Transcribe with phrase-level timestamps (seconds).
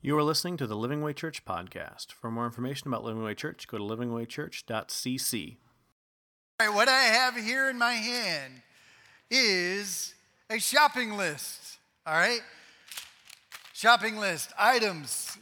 [0.00, 2.12] You are listening to the Living Way Church podcast.
[2.12, 5.56] For more information about Living Way Church, go to livingwaychurch.cc.
[6.60, 8.62] All right, what I have here in my hand
[9.28, 10.14] is
[10.48, 11.78] a shopping list.
[12.06, 12.42] All right?
[13.72, 15.36] Shopping list items,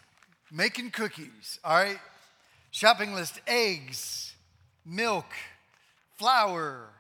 [0.51, 1.61] making cookies.
[1.63, 1.99] All right?
[2.71, 4.37] Shopping list eggs,
[4.87, 5.27] milk,
[6.15, 6.95] flour,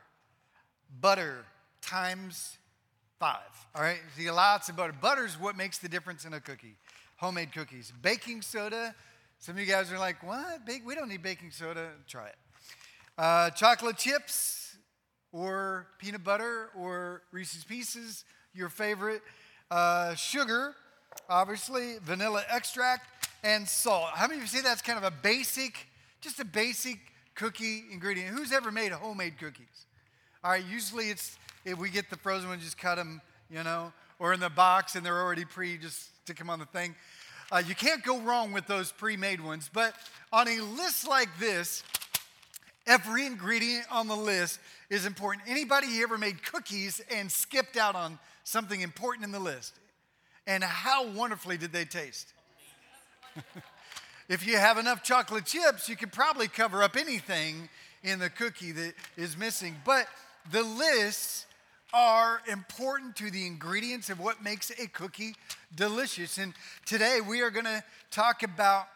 [1.01, 1.47] butter
[1.81, 2.59] times
[3.19, 3.39] five.
[3.75, 4.01] All right?
[4.15, 4.93] See, lots of butter.
[4.93, 6.77] Butter is what makes the difference in a cookie.
[7.17, 7.93] Homemade cookies.
[8.03, 8.95] Baking soda.
[9.39, 10.61] Some of you guys are like, what?
[10.85, 11.91] we don't need baking soda.
[12.07, 12.37] Try it.
[13.17, 14.77] Uh, chocolate chips
[15.33, 19.23] or peanut butter or Reese's Pieces, your favorite.
[19.71, 20.75] Uh, sugar,
[21.29, 23.07] obviously, vanilla extract,
[23.43, 24.11] and salt.
[24.15, 25.89] How many of you say that's kind of a basic,
[26.21, 26.99] just a basic
[27.35, 28.37] cookie ingredient?
[28.37, 29.87] Who's ever made homemade cookies?
[30.45, 33.93] All right, usually it's if we get the frozen ones, just cut them, you know,
[34.19, 36.93] or in the box and they're already pre, just stick them on the thing.
[37.53, 39.95] Uh, you can't go wrong with those pre made ones, but
[40.33, 41.85] on a list like this,
[42.85, 44.59] every ingredient on the list
[44.91, 45.45] is important.
[45.47, 49.75] Anybody ever made cookies and skipped out on something important in the list?
[50.49, 52.33] And how wonderfully did they taste?
[54.29, 57.69] if you have enough chocolate chips, you could probably cover up anything
[58.03, 59.77] in the cookie that is missing.
[59.85, 60.09] But
[60.51, 61.47] the lists
[61.99, 65.35] are important to the ingredients of what makes a cookie
[65.75, 66.37] delicious.
[66.37, 66.53] And
[66.85, 68.89] today we are going to talk about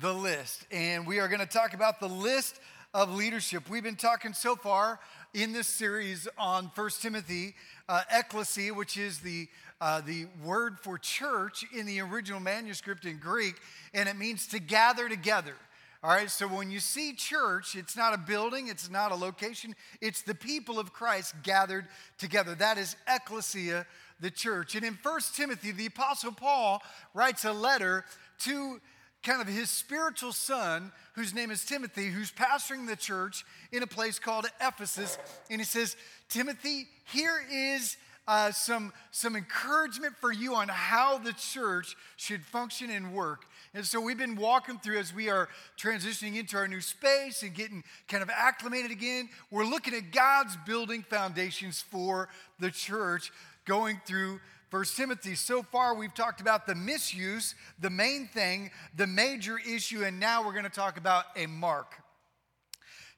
[0.00, 0.66] the list.
[0.72, 2.58] And we are going to talk about the list
[2.92, 3.70] of leadership.
[3.70, 4.98] We've been talking so far
[5.34, 7.54] in this series on First Timothy,
[7.88, 9.46] uh, ecclesia, which is the,
[9.80, 13.54] uh, the word for church in the original manuscript in Greek,
[13.94, 15.54] and it means to gather together.
[16.00, 19.74] All right, so when you see church, it's not a building, it's not a location,
[20.00, 21.86] it's the people of Christ gathered
[22.18, 22.54] together.
[22.54, 23.84] That is ecclesia,
[24.20, 24.76] the church.
[24.76, 26.80] And in First Timothy, the Apostle Paul
[27.14, 28.04] writes a letter
[28.40, 28.80] to
[29.24, 33.86] kind of his spiritual son, whose name is Timothy, who's pastoring the church in a
[33.86, 35.18] place called Ephesus.
[35.50, 35.96] And he says,
[36.28, 37.96] Timothy, here is
[38.28, 43.46] uh, some, some encouragement for you on how the church should function and work.
[43.78, 45.48] And so we've been walking through as we are
[45.80, 49.28] transitioning into our new space and getting kind of acclimated again.
[49.52, 52.28] We're looking at God's building foundations for
[52.58, 53.30] the church
[53.66, 55.36] going through First Timothy.
[55.36, 60.44] So far, we've talked about the misuse, the main thing, the major issue, and now
[60.44, 61.94] we're going to talk about a mark.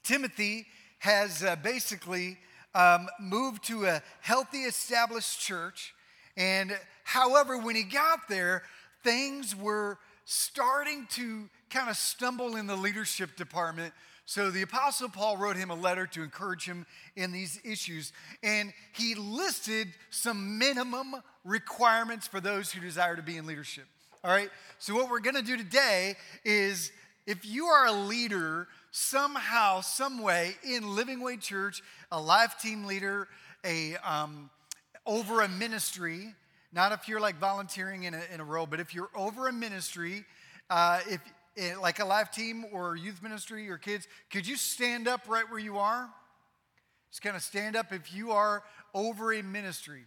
[0.02, 0.66] Timothy
[0.98, 2.36] has uh, basically
[2.74, 5.94] um, moved to a healthy, established church.
[6.36, 8.62] And however, when he got there,
[9.02, 13.94] things were starting to kind of stumble in the leadership department.
[14.26, 16.86] So the Apostle Paul wrote him a letter to encourage him
[17.16, 18.12] in these issues.
[18.42, 23.86] And he listed some minimum requirements for those who desire to be in leadership.
[24.22, 24.50] All right?
[24.78, 26.14] So, what we're going to do today
[26.44, 26.92] is
[27.26, 31.82] if you are a leader somehow, some way in Living Way Church,
[32.12, 33.28] a life team leader,
[33.64, 34.50] a um,
[35.06, 36.34] over a ministry,
[36.72, 39.52] not if you're like volunteering in a, in a role, but if you're over a
[39.52, 40.24] ministry,
[40.68, 41.20] uh, if
[41.56, 45.48] eh, like a life team or youth ministry or kids, could you stand up right
[45.50, 46.08] where you are?
[47.10, 48.62] Just kind of stand up if you are
[48.94, 50.04] over a ministry.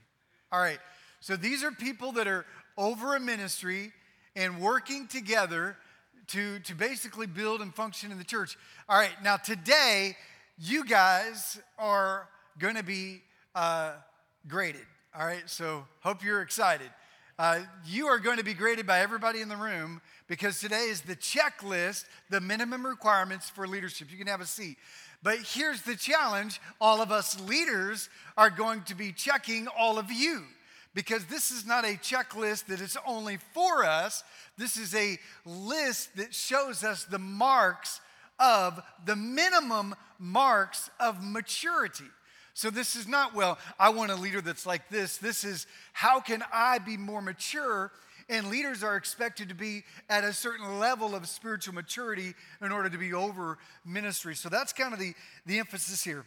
[0.51, 0.79] All right.
[1.19, 2.45] So these are people that are
[2.77, 3.91] over a ministry
[4.35, 5.77] and working together
[6.27, 8.57] to, to basically build and function in the church.
[8.87, 9.11] All right.
[9.21, 10.15] Now, today,
[10.57, 13.21] you guys are going to be
[13.53, 13.93] uh,
[14.47, 14.85] graded.
[15.15, 16.89] All right, so hope you're excited.
[17.37, 21.01] Uh, you are going to be graded by everybody in the room because today is
[21.01, 24.11] the checklist, the minimum requirements for leadership.
[24.11, 24.77] You can have a seat.
[25.21, 30.11] But here's the challenge all of us leaders are going to be checking all of
[30.11, 30.45] you
[30.95, 34.23] because this is not a checklist that is only for us.
[34.57, 38.01] This is a list that shows us the marks
[38.39, 42.09] of the minimum marks of maturity.
[42.53, 45.17] So this is not, well, I want a leader that's like this.
[45.17, 47.91] This is, how can I be more mature?
[48.29, 52.89] And leaders are expected to be at a certain level of spiritual maturity in order
[52.89, 54.35] to be over ministry.
[54.35, 55.13] So that's kind of the,
[55.45, 56.25] the emphasis here.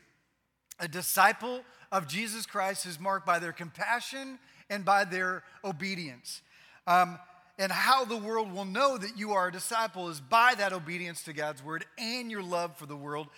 [0.81, 1.61] A disciple
[1.93, 4.39] of Jesus Christ is marked by their compassion
[4.69, 6.43] and by their obedience.
[6.87, 7.19] Um,
[7.59, 11.23] and how the world will know that you are a disciple is by that obedience
[11.23, 13.29] to God's word and your love for the world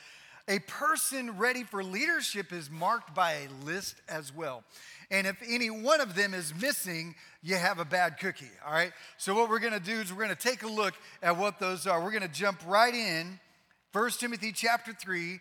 [0.48, 4.64] a person ready for leadership is marked by a list as well.
[5.10, 8.92] And if any one of them is missing, you have a bad cookie, all right?
[9.16, 12.02] So, what we're gonna do is we're gonna take a look at what those are.
[12.02, 13.38] We're gonna jump right in.
[13.92, 15.40] 1 Timothy chapter 3,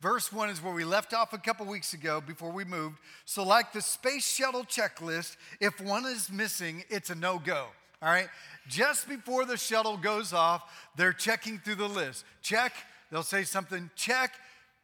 [0.00, 2.98] verse 1 is where we left off a couple weeks ago before we moved.
[3.24, 7.68] So, like the space shuttle checklist, if one is missing, it's a no go.
[8.02, 8.28] All right?
[8.68, 10.62] Just before the shuttle goes off,
[10.96, 12.24] they're checking through the list.
[12.42, 12.74] Check,
[13.10, 14.32] they'll say something, check,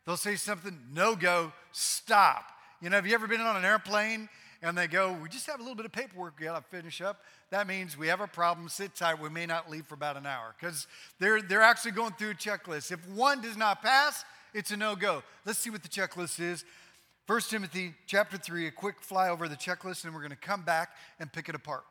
[0.06, 2.44] they'll say something, no go, stop.
[2.80, 4.28] You know, have you ever been on an airplane
[4.62, 7.22] and they go, We just have a little bit of paperwork we gotta finish up?
[7.50, 10.26] That means we have a problem, sit tight, we may not leave for about an
[10.26, 10.54] hour.
[10.58, 10.86] Because
[11.18, 12.90] they're, they're actually going through a checklist.
[12.90, 15.22] If one does not pass, it's a no go.
[15.44, 16.64] Let's see what the checklist is.
[17.26, 20.90] 1 Timothy chapter 3, a quick flyover of the checklist, and we're to come back
[21.20, 21.84] and pick it apart.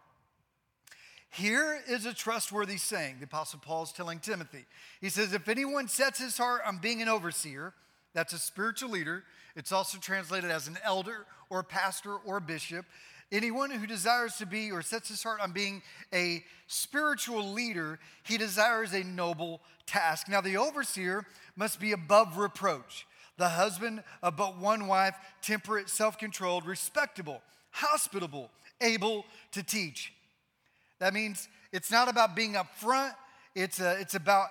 [1.30, 4.66] Here is a trustworthy saying the Apostle Paul is telling Timothy.
[5.00, 7.74] He says, If anyone sets his heart on being an overseer,
[8.13, 9.24] that's a spiritual leader,
[9.56, 12.86] it's also translated as an elder or pastor or bishop.
[13.31, 15.81] Anyone who desires to be or sets his heart on being
[16.13, 20.28] a spiritual leader, he desires a noble task.
[20.28, 21.25] Now, the overseer
[21.56, 27.42] must be above reproach, the husband of but one wife, temperate, self controlled, respectable,
[27.72, 28.50] hospitable,
[28.81, 30.13] able to teach.
[31.00, 33.13] That means it's not about being up front,
[33.56, 34.48] it's, uh, it's about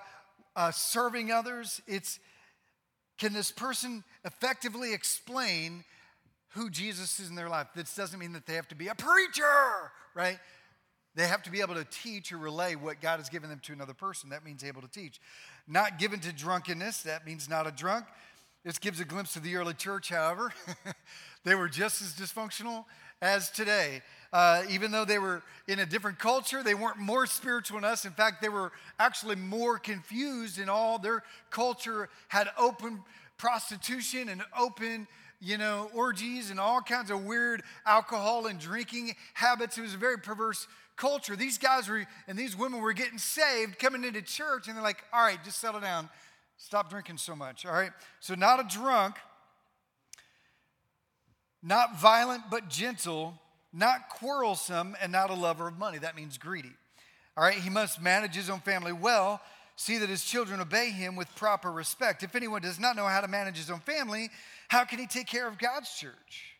[0.55, 1.81] uh, serving others.
[1.87, 2.19] It's
[3.21, 5.83] can this person effectively explain
[6.53, 7.67] who Jesus is in their life?
[7.75, 10.39] This doesn't mean that they have to be a preacher, right?
[11.13, 13.73] They have to be able to teach or relay what God has given them to
[13.73, 14.31] another person.
[14.31, 15.21] That means able to teach.
[15.67, 18.05] Not given to drunkenness, that means not a drunk.
[18.65, 20.51] This gives a glimpse of the early church, however.
[21.43, 22.85] they were just as dysfunctional
[23.21, 24.01] as today.
[24.33, 28.05] Uh, even though they were in a different culture, they weren't more spiritual than us.
[28.05, 33.03] In fact, they were actually more confused in all their culture had open
[33.37, 35.07] prostitution and open
[35.41, 39.77] you know, orgies and all kinds of weird alcohol and drinking habits.
[39.77, 41.35] It was a very perverse culture.
[41.35, 45.03] These guys were, and these women were getting saved, coming into church, and they're like,
[45.11, 46.09] all right, just settle down.
[46.57, 47.89] Stop drinking so much, all right?
[48.19, 49.15] So, not a drunk,
[51.63, 53.33] not violent but gentle,
[53.73, 55.97] not quarrelsome, and not a lover of money.
[55.97, 56.73] That means greedy.
[57.37, 59.41] All right, he must manage his own family well,
[59.77, 62.23] see that his children obey him with proper respect.
[62.23, 64.29] If anyone does not know how to manage his own family,
[64.67, 66.55] how can he take care of God's church?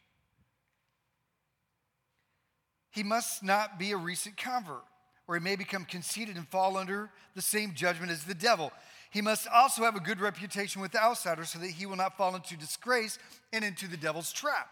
[2.92, 4.84] He must not be a recent convert,
[5.28, 8.72] or he may become conceited and fall under the same judgment as the devil.
[9.12, 12.36] He must also have a good reputation with outsiders so that he will not fall
[12.36, 13.20] into disgrace
[13.52, 14.70] and into the devil's trap.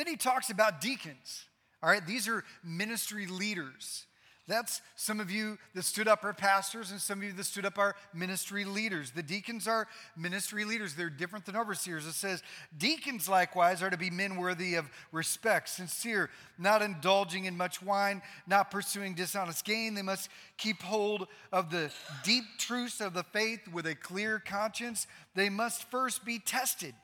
[0.00, 1.44] Then he talks about deacons.
[1.82, 4.06] All right, these are ministry leaders.
[4.48, 7.66] That's some of you that stood up are pastors, and some of you that stood
[7.66, 9.10] up are ministry leaders.
[9.10, 9.86] The deacons are
[10.16, 10.94] ministry leaders.
[10.94, 12.06] They're different than overseers.
[12.06, 12.42] It says,
[12.78, 18.22] Deacons likewise are to be men worthy of respect, sincere, not indulging in much wine,
[18.46, 19.92] not pursuing dishonest gain.
[19.92, 21.92] They must keep hold of the
[22.24, 25.06] deep truths of the faith with a clear conscience.
[25.34, 26.94] They must first be tested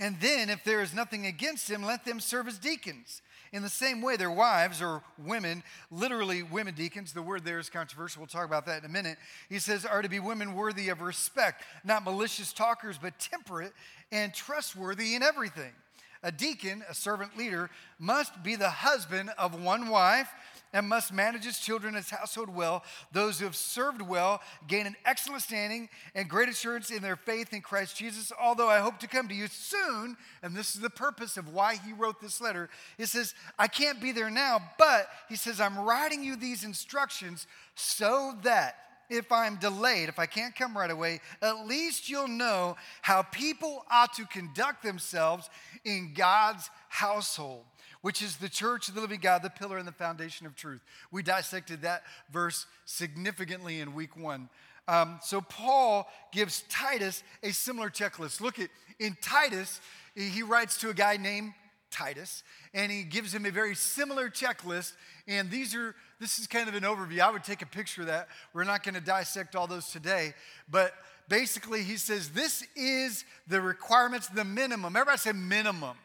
[0.00, 3.20] and then, if there is nothing against him, let them serve as deacons.
[3.52, 7.68] In the same way, their wives or women, literally women deacons, the word there is
[7.68, 8.20] controversial.
[8.20, 9.18] We'll talk about that in a minute.
[9.48, 13.72] He says, are to be women worthy of respect, not malicious talkers, but temperate
[14.10, 15.72] and trustworthy in everything.
[16.22, 20.28] A deacon, a servant leader, must be the husband of one wife
[20.72, 22.84] and must manage his children and his household well.
[23.12, 27.52] Those who have served well gain an excellent standing and great assurance in their faith
[27.52, 28.32] in Christ Jesus.
[28.40, 31.76] Although I hope to come to you soon, and this is the purpose of why
[31.76, 32.70] he wrote this letter.
[32.96, 37.46] He says, I can't be there now, but he says, I'm writing you these instructions
[37.74, 38.76] so that
[39.08, 43.84] if I'm delayed, if I can't come right away, at least you'll know how people
[43.90, 45.50] ought to conduct themselves
[45.84, 47.64] in God's household
[48.02, 50.80] which is the church of the living God, the pillar and the foundation of truth.
[51.10, 52.02] We dissected that
[52.32, 54.48] verse significantly in week one.
[54.88, 58.40] Um, so Paul gives Titus a similar checklist.
[58.40, 59.80] Look at in Titus,
[60.14, 61.52] he writes to a guy named
[61.90, 62.42] Titus,
[62.74, 64.92] and he gives him a very similar checklist.
[65.26, 67.20] And these are this is kind of an overview.
[67.20, 68.28] I would take a picture of that.
[68.52, 70.34] We're not going to dissect all those today,
[70.70, 70.92] but
[71.28, 74.96] basically he says this is the requirements, the minimum.
[74.96, 75.96] Everybody say minimum.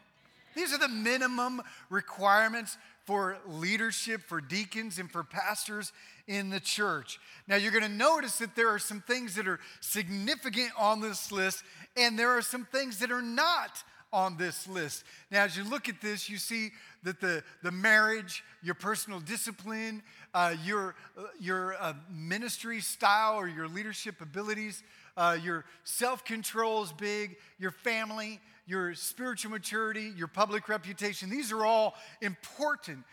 [0.56, 1.60] These are the minimum
[1.90, 5.92] requirements for leadership, for deacons, and for pastors
[6.26, 7.20] in the church.
[7.46, 11.30] Now, you're going to notice that there are some things that are significant on this
[11.30, 11.62] list,
[11.96, 15.04] and there are some things that are not on this list.
[15.30, 16.70] Now, as you look at this, you see
[17.02, 23.46] that the, the marriage, your personal discipline, uh, your, uh, your uh, ministry style or
[23.46, 24.82] your leadership abilities,
[25.16, 31.30] uh, your self control is big, your family, your spiritual maturity, your public reputation.
[31.30, 33.04] These are all important.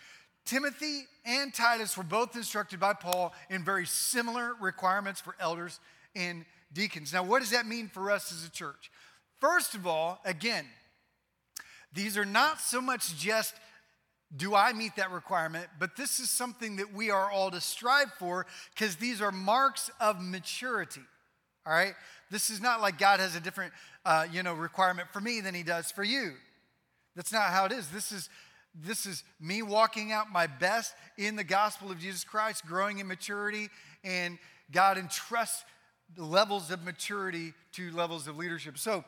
[0.46, 5.80] Timothy and Titus were both instructed by Paul in very similar requirements for elders
[6.16, 7.14] and deacons.
[7.14, 8.92] Now, what does that mean for us as a church?
[9.40, 10.66] First of all, again,
[11.94, 13.54] these are not so much just
[14.36, 15.68] do I meet that requirement?
[15.80, 19.92] But this is something that we are all to strive for because these are marks
[20.00, 21.02] of maturity.
[21.66, 21.94] All right?
[22.30, 23.74] This is not like God has a different,
[24.06, 26.34] uh, you know, requirement for me than He does for you.
[27.16, 27.88] That's not how it is.
[27.90, 28.30] This is
[28.76, 33.08] this is me walking out my best in the gospel of Jesus Christ, growing in
[33.08, 33.70] maturity,
[34.04, 34.40] and
[34.72, 35.64] God entrusts
[36.16, 38.80] the levels of maturity to levels of leadership.
[38.80, 39.04] So,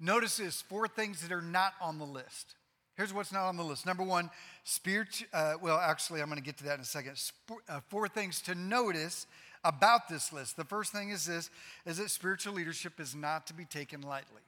[0.00, 2.56] notice this four things that are not on the list.
[2.96, 3.86] Here's what's not on the list.
[3.86, 4.30] Number one,
[4.64, 5.22] spirit.
[5.32, 7.16] Uh, well, actually, I'm going to get to that in a second.
[7.20, 9.26] Sp- uh, four things to notice
[9.66, 10.56] about this list.
[10.56, 11.50] The first thing is this:
[11.84, 14.42] is that spiritual leadership is not to be taken lightly.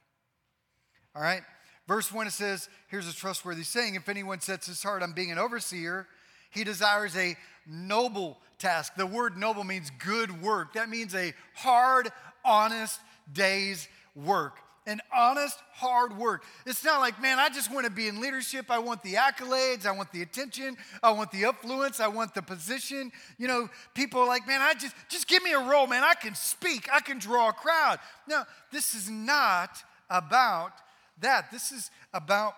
[1.15, 1.43] All right.
[1.87, 5.33] Verse one it says, "Here's a trustworthy saying: If anyone sets his heart on being
[5.33, 6.07] an overseer,
[6.51, 8.95] he desires a noble task.
[8.97, 10.75] The word noble means good work.
[10.75, 12.11] That means a hard,
[12.45, 13.01] honest
[13.33, 14.59] day's work
[14.89, 16.43] and honest, hard work.
[16.65, 18.71] It's not like, man, I just want to be in leadership.
[18.71, 19.85] I want the accolades.
[19.87, 20.77] I want the attention.
[21.03, 22.01] I want the affluence.
[22.01, 23.13] I want the position.
[23.37, 26.03] You know, people are like, man, I just, just give me a role, man.
[26.03, 26.89] I can speak.
[26.91, 27.99] I can draw a crowd.
[28.27, 29.77] No, this is not
[30.09, 30.73] about
[31.21, 31.51] that.
[31.53, 32.55] This is about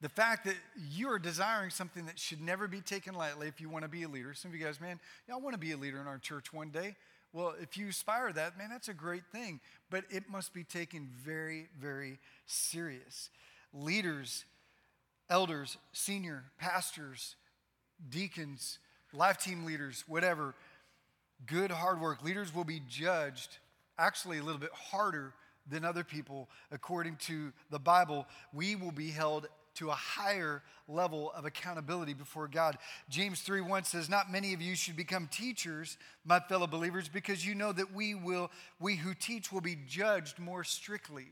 [0.00, 0.54] the fact that
[0.92, 4.04] you are desiring something that should never be taken lightly if you want to be
[4.04, 4.32] a leader.
[4.32, 5.00] Some of you guys, man,
[5.30, 6.94] I want to be a leader in our church one day.
[7.32, 9.60] Well, if you aspire that, man, that's a great thing.
[9.88, 13.30] But it must be taken very, very serious.
[13.72, 14.44] Leaders,
[15.28, 17.36] elders, senior pastors,
[18.08, 18.78] deacons,
[19.12, 20.54] life team leaders, whatever,
[21.46, 22.22] good hard work.
[22.22, 23.58] Leaders will be judged
[23.98, 25.34] actually a little bit harder
[25.68, 28.26] than other people according to the Bible.
[28.52, 29.46] We will be held
[29.76, 32.78] to a higher level of accountability before God.
[33.08, 37.46] James 3 1 says, Not many of you should become teachers, my fellow believers, because
[37.46, 41.28] you know that we will, we who teach will be judged more strictly.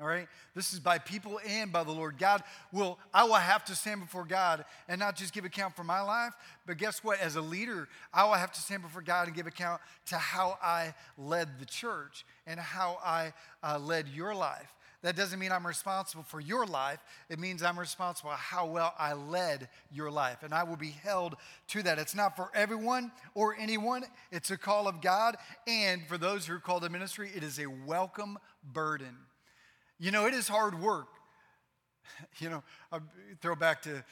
[0.00, 0.28] All right?
[0.54, 2.18] This is by people and by the Lord.
[2.18, 5.82] God will, I will have to stand before God and not just give account for
[5.82, 6.34] my life,
[6.66, 7.18] but guess what?
[7.20, 10.56] As a leader, I will have to stand before God and give account to how
[10.62, 14.72] I led the church and how I uh, led your life.
[15.02, 16.98] That doesn't mean I'm responsible for your life.
[17.28, 20.42] It means I'm responsible how well I led your life.
[20.42, 21.36] And I will be held
[21.68, 21.98] to that.
[21.98, 25.36] It's not for everyone or anyone, it's a call of God.
[25.68, 28.38] And for those who are called to ministry, it is a welcome
[28.72, 29.16] burden.
[30.00, 31.08] You know, it is hard work.
[32.40, 32.98] You know, I
[33.40, 34.02] throw back to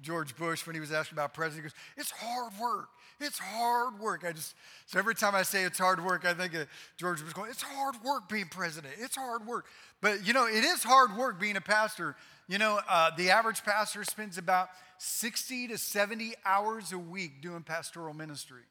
[0.00, 1.64] George Bush when he was asked about president.
[1.64, 2.88] He goes, It's hard work.
[3.20, 4.24] It's hard work.
[4.26, 4.54] I just,
[4.86, 7.62] so every time I say it's hard work, I think of George Bush going, It's
[7.62, 8.94] hard work being president.
[8.98, 9.66] It's hard work.
[10.02, 12.16] But, you know, it is hard work being a pastor.
[12.48, 14.68] You know, uh, the average pastor spends about
[14.98, 18.62] 60 to 70 hours a week doing pastoral ministry.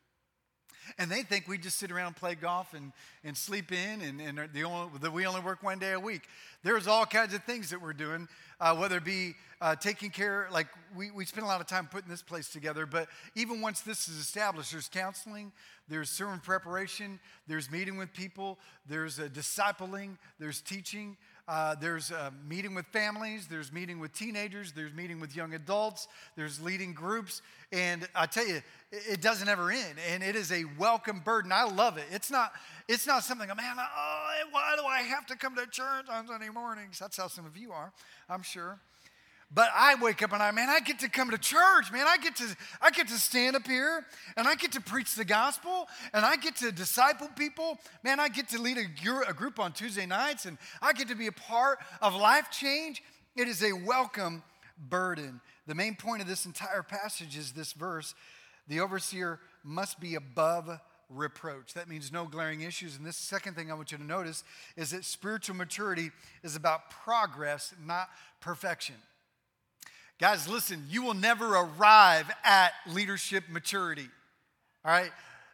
[0.98, 2.92] And they think we just sit around and play golf and,
[3.24, 6.24] and sleep in and, and the only, that we only work one day a week.
[6.64, 8.28] There's all kinds of things that we're doing,
[8.60, 11.88] uh, whether it be uh, taking care, like we, we spend a lot of time
[11.88, 15.52] putting this place together, but even once this is established, there's counseling,
[15.88, 18.58] there's sermon preparation, there's meeting with people,
[18.88, 21.16] there's uh, discipling, there's teaching,
[21.52, 26.08] uh, there's uh, meeting with families, there's meeting with teenagers, there's meeting with young adults,
[26.38, 27.42] there's leading groups.
[27.74, 29.96] And I tell you, it, doesn't ever end.
[30.14, 31.52] And it is a welcome burden.
[31.52, 32.06] I love it.
[32.10, 32.54] It's not,
[32.88, 36.26] it's not something, a man, oh, why do I have to come to church on
[36.26, 37.00] Sunday mornings?
[37.00, 37.92] That's how some of you are,
[38.30, 38.80] I'm sure.
[39.54, 42.06] But I wake up and I, man, I get to come to church, man.
[42.08, 44.06] I get to, I get to stand up here
[44.38, 47.78] and I get to preach the gospel and I get to disciple people.
[48.02, 51.16] Man, I get to lead a, a group on Tuesday nights and I get to
[51.16, 53.04] be a part of life change.
[53.36, 54.42] It is a welcome
[54.90, 55.42] burden.
[55.68, 58.16] The main point of this entire passage is this verse
[58.68, 60.70] the overseer must be above
[61.10, 61.74] reproach.
[61.74, 62.96] That means no glaring issues.
[62.96, 64.46] And this second thing I want you to notice
[64.78, 68.08] is that spiritual maturity is about progress, not
[68.40, 68.96] perfection.
[70.22, 74.08] Guys, listen, you will never arrive at leadership maturity.
[74.86, 75.10] All right?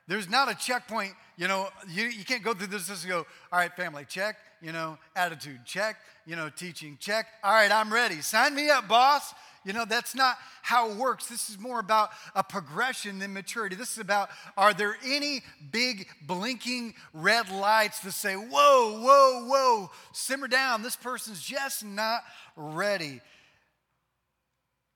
[0.10, 3.60] There's not a checkpoint, you know, you, you can't go through this and go, all
[3.60, 5.96] right, family, check, you know, attitude, check,
[6.26, 7.28] you know, teaching, check.
[7.46, 8.20] All right, I'm ready.
[8.20, 9.34] Sign me up, boss.
[9.64, 11.28] You know, that's not how it works.
[11.28, 13.78] This is more about a progression than maturity.
[13.78, 19.92] This is about are there any big blinking red lights that say, whoa, whoa, whoa,
[20.12, 20.84] simmer down.
[20.84, 22.22] This person's just not
[22.58, 23.22] ready.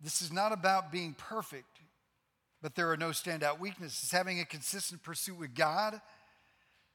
[0.03, 1.79] This is not about being perfect,
[2.61, 4.11] but there are no standout weaknesses.
[4.11, 6.01] Having a consistent pursuit with God,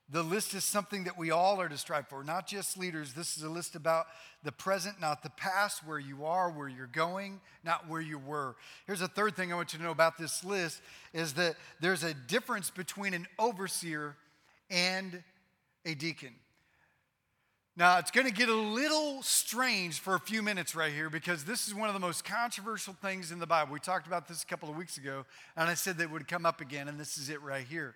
[0.09, 3.13] the list is something that we all are to strive for, not just leaders.
[3.13, 4.07] This is a list about
[4.45, 8.55] the present, not the past, where you are, where you're going, not where you were.
[8.87, 10.81] Here's a third thing I want you to know about this list
[11.13, 14.17] is that there's a difference between an overseer
[14.71, 15.25] and
[15.85, 16.35] a deacon.
[17.79, 21.45] Now, it's going to get a little strange for a few minutes right here because
[21.45, 23.75] this is one of the most controversial things in the Bible.
[23.75, 25.27] We talked about this a couple of weeks ago,
[25.59, 27.95] and I said that it would come up again, and this is it right here.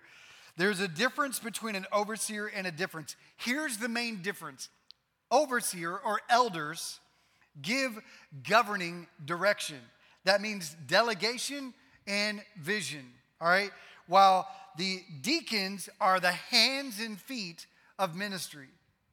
[0.55, 3.15] There's a difference between an overseer and a difference.
[3.37, 4.69] Here's the main difference
[5.31, 6.99] overseer or elders
[7.59, 7.99] give
[8.47, 9.79] governing direction.
[10.25, 11.73] That means delegation
[12.05, 13.05] and vision,
[13.39, 13.71] all right?
[14.05, 14.47] While
[14.77, 17.65] the deacons are the hands and feet
[17.97, 18.67] of ministry.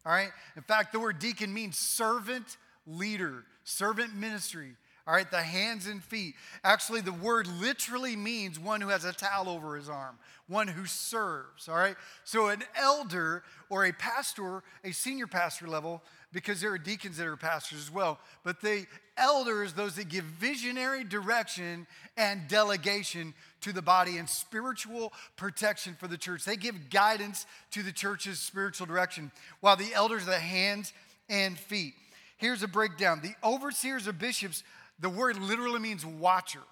[0.07, 0.31] All right?
[0.57, 4.73] In fact, the word deacon means servant leader, servant ministry.
[5.07, 6.35] All right, the hands and feet.
[6.63, 10.85] Actually, the word literally means one who has a towel over his arm, one who
[10.85, 11.67] serves.
[11.67, 16.79] All right, so an elder or a pastor, a senior pastor level, because there are
[16.79, 18.87] deacons that are pastors as well, but the
[19.17, 21.87] elders, those that give visionary direction
[22.19, 26.45] and delegation to the body and spiritual protection for the church.
[26.45, 30.93] They give guidance to the church's spiritual direction, while the elders are the hands
[31.29, 31.95] and feet.
[32.37, 34.63] Here's a breakdown the overseers or bishops,
[35.01, 36.63] the word literally means watcher.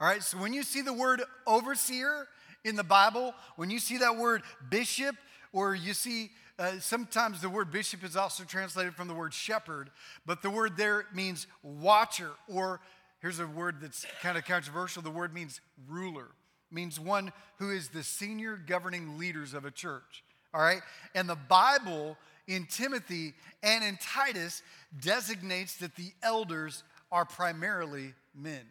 [0.00, 2.26] All right, so when you see the word overseer
[2.64, 5.14] in the Bible, when you see that word bishop,
[5.52, 9.90] or you see uh, sometimes the word bishop is also translated from the word shepherd,
[10.26, 12.80] but the word there means watcher, or
[13.20, 16.28] here's a word that's kind of controversial the word means ruler,
[16.70, 20.24] means one who is the senior governing leaders of a church.
[20.52, 20.82] All right?
[21.14, 22.16] And the Bible
[22.48, 24.62] in Timothy and in Titus
[25.00, 28.62] designates that the elders are primarily men.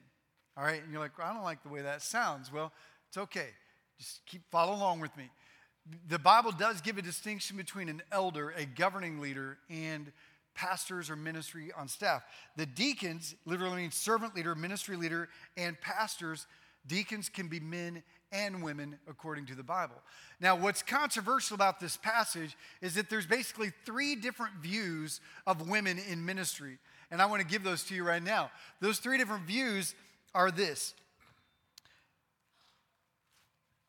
[0.57, 0.83] All right?
[0.83, 2.51] And you're like, I don't like the way that sounds.
[2.51, 2.73] Well,
[3.07, 3.47] it's okay.
[3.97, 5.29] Just keep follow along with me
[6.07, 10.11] the Bible does give a distinction between an elder, a governing leader, and
[10.55, 12.23] pastors or ministry on staff.
[12.55, 16.47] The deacons literally means servant leader, ministry leader, and pastors.
[16.87, 19.95] Deacons can be men and women according to the Bible.
[20.39, 25.99] Now, what's controversial about this passage is that there's basically three different views of women
[26.09, 26.77] in ministry.
[27.11, 28.51] And I want to give those to you right now.
[28.81, 29.95] Those three different views
[30.35, 30.93] are this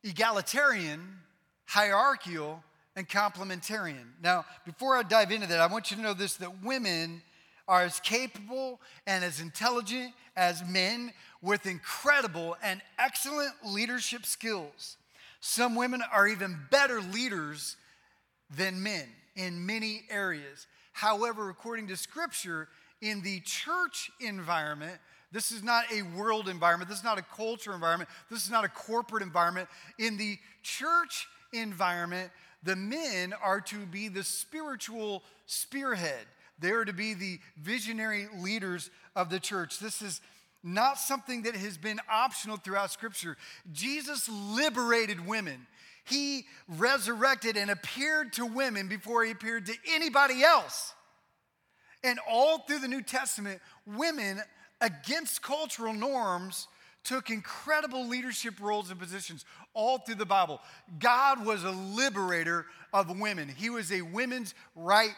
[0.02, 1.18] egalitarian,
[1.66, 2.62] hierarchical,
[2.96, 4.04] and complementarian.
[4.22, 7.22] Now, before I dive into that, I want you to know this that women
[7.68, 14.96] are as capable and as intelligent as men with incredible and excellent leadership skills.
[15.40, 17.76] Some women are even better leaders
[18.54, 20.66] than men in many areas.
[20.92, 22.68] However, according to scripture,
[23.00, 24.98] in the church environment,
[25.32, 26.88] this is not a world environment.
[26.88, 28.10] This is not a culture environment.
[28.30, 29.68] This is not a corporate environment.
[29.98, 32.30] In the church environment,
[32.62, 36.26] the men are to be the spiritual spearhead.
[36.58, 39.78] They are to be the visionary leaders of the church.
[39.78, 40.20] This is
[40.62, 43.36] not something that has been optional throughout Scripture.
[43.72, 45.66] Jesus liberated women.
[46.04, 50.92] He resurrected and appeared to women before he appeared to anybody else.
[52.02, 54.40] And all through the New Testament, women,
[54.80, 56.68] against cultural norms,
[57.04, 60.60] took incredible leadership roles and positions all through the Bible.
[60.98, 65.14] God was a liberator of women, He was a women's right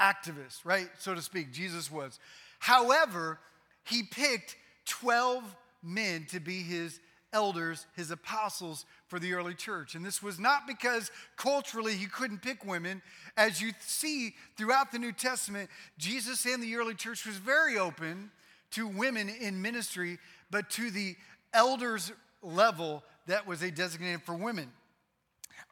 [0.00, 0.88] activist, right?
[0.98, 2.18] So to speak, Jesus was.
[2.58, 3.38] However,
[3.84, 5.42] He picked 12
[5.82, 7.00] men to be His
[7.32, 9.94] elders, His apostles for the early church.
[9.94, 13.02] And this was not because culturally He couldn't pick women.
[13.36, 18.30] As you see throughout the New Testament, Jesus and the early church was very open
[18.72, 20.18] to women in ministry
[20.50, 21.16] but to the
[21.52, 24.70] elders level that was a designated for women.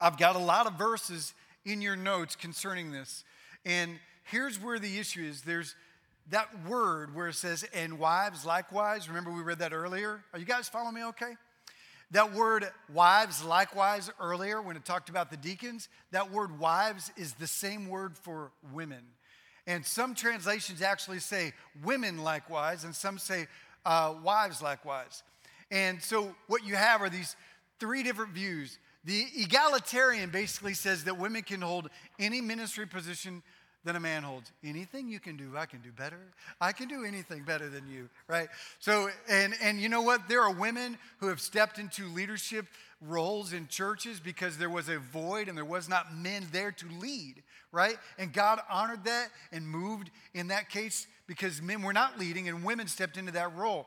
[0.01, 3.25] I've got a lot of verses in your notes concerning this.
[3.65, 5.75] And here's where the issue is there's
[6.31, 9.09] that word where it says, and wives likewise.
[9.09, 10.23] Remember, we read that earlier?
[10.33, 11.35] Are you guys following me okay?
[12.13, 17.33] That word wives likewise earlier, when it talked about the deacons, that word wives is
[17.35, 19.03] the same word for women.
[19.67, 23.47] And some translations actually say women likewise, and some say
[23.85, 25.23] uh, wives likewise.
[25.71, 27.37] And so what you have are these
[27.81, 28.79] three different views.
[29.05, 33.43] The egalitarian basically says that women can hold any ministry position
[33.85, 34.53] that a man holds.
[34.63, 36.21] Anything you can do, I can do better.
[36.61, 38.49] I can do anything better than you, right?
[38.79, 40.29] So, and and you know what?
[40.29, 42.67] There are women who have stepped into leadership
[43.01, 46.87] roles in churches because there was a void and there was not men there to
[47.01, 47.43] lead,
[47.73, 47.97] right?
[48.19, 52.63] And God honored that and moved in that case because men were not leading and
[52.63, 53.87] women stepped into that role.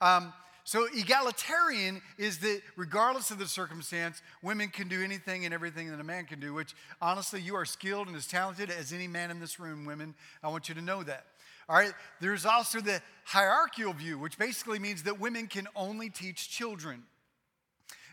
[0.00, 0.32] Um,
[0.64, 6.00] so, egalitarian is that regardless of the circumstance, women can do anything and everything that
[6.00, 9.30] a man can do, which honestly, you are skilled and as talented as any man
[9.30, 10.14] in this room, women.
[10.42, 11.26] I want you to know that.
[11.68, 16.48] All right, there's also the hierarchical view, which basically means that women can only teach
[16.48, 17.02] children.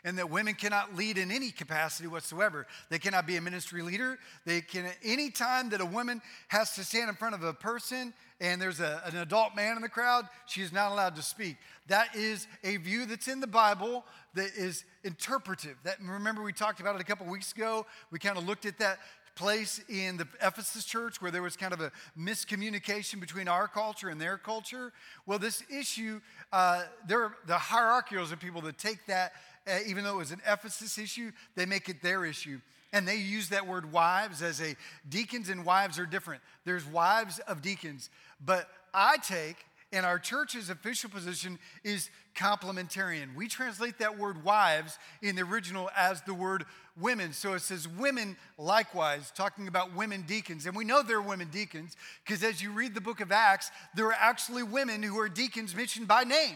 [0.03, 2.67] And that women cannot lead in any capacity whatsoever.
[2.89, 4.19] They cannot be a ministry leader.
[4.45, 8.13] They can, any time that a woman has to stand in front of a person
[8.41, 11.55] and there's a, an adult man in the crowd, she is not allowed to speak.
[11.87, 15.77] That is a view that's in the Bible that is interpretive.
[15.83, 17.85] That remember we talked about it a couple weeks ago.
[18.11, 18.99] We kind of looked at that
[19.35, 24.09] place in the Ephesus church where there was kind of a miscommunication between our culture
[24.09, 24.93] and their culture.
[25.25, 29.33] Well, this issue, uh, there the hierarchials of people that take that,
[29.67, 32.59] uh, even though it was an Ephesus issue, they make it their issue.
[32.91, 34.75] And they use that word wives as a
[35.09, 36.41] deacons and wives are different.
[36.63, 38.09] There's wives of deacons.
[38.43, 39.57] But I take,
[39.91, 43.35] and our church's official position is complementarian.
[43.35, 46.65] We translate that word wives in the original as the word
[46.99, 47.33] women.
[47.33, 50.65] So it says women likewise, talking about women deacons.
[50.65, 54.05] And we know they're women deacons because as you read the book of Acts, there
[54.07, 56.55] are actually women who are deacons mentioned by name.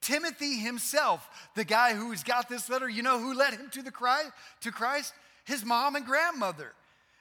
[0.00, 3.90] Timothy himself, the guy who's got this letter, you know who led him to the
[3.90, 4.30] Christ,
[4.62, 5.12] to Christ?
[5.44, 6.72] His mom and grandmother.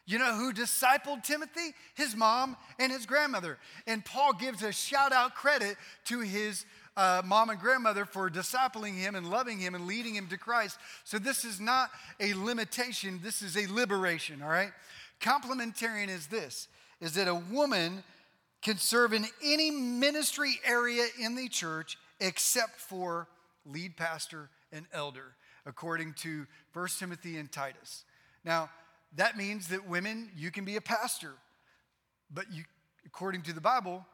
[0.06, 1.74] You know who discipled Timothy?
[1.96, 3.58] His mom and his grandmother.
[3.86, 8.96] And Paul gives a shout out credit to his uh, mom and grandmother for discipling
[8.96, 10.78] him and loving him and leading him to Christ.
[11.04, 14.72] So this is not a limitation, this is a liberation, all right?
[15.22, 16.68] Complementarian is this
[17.00, 18.04] is that a woman
[18.64, 23.28] can serve in any ministry area in the church except for
[23.66, 28.04] lead pastor and elder, according to 1 Timothy and Titus.
[28.44, 28.70] Now,
[29.16, 31.34] that means that women, you can be a pastor,
[32.32, 32.64] but you,
[33.06, 34.06] according to the Bible,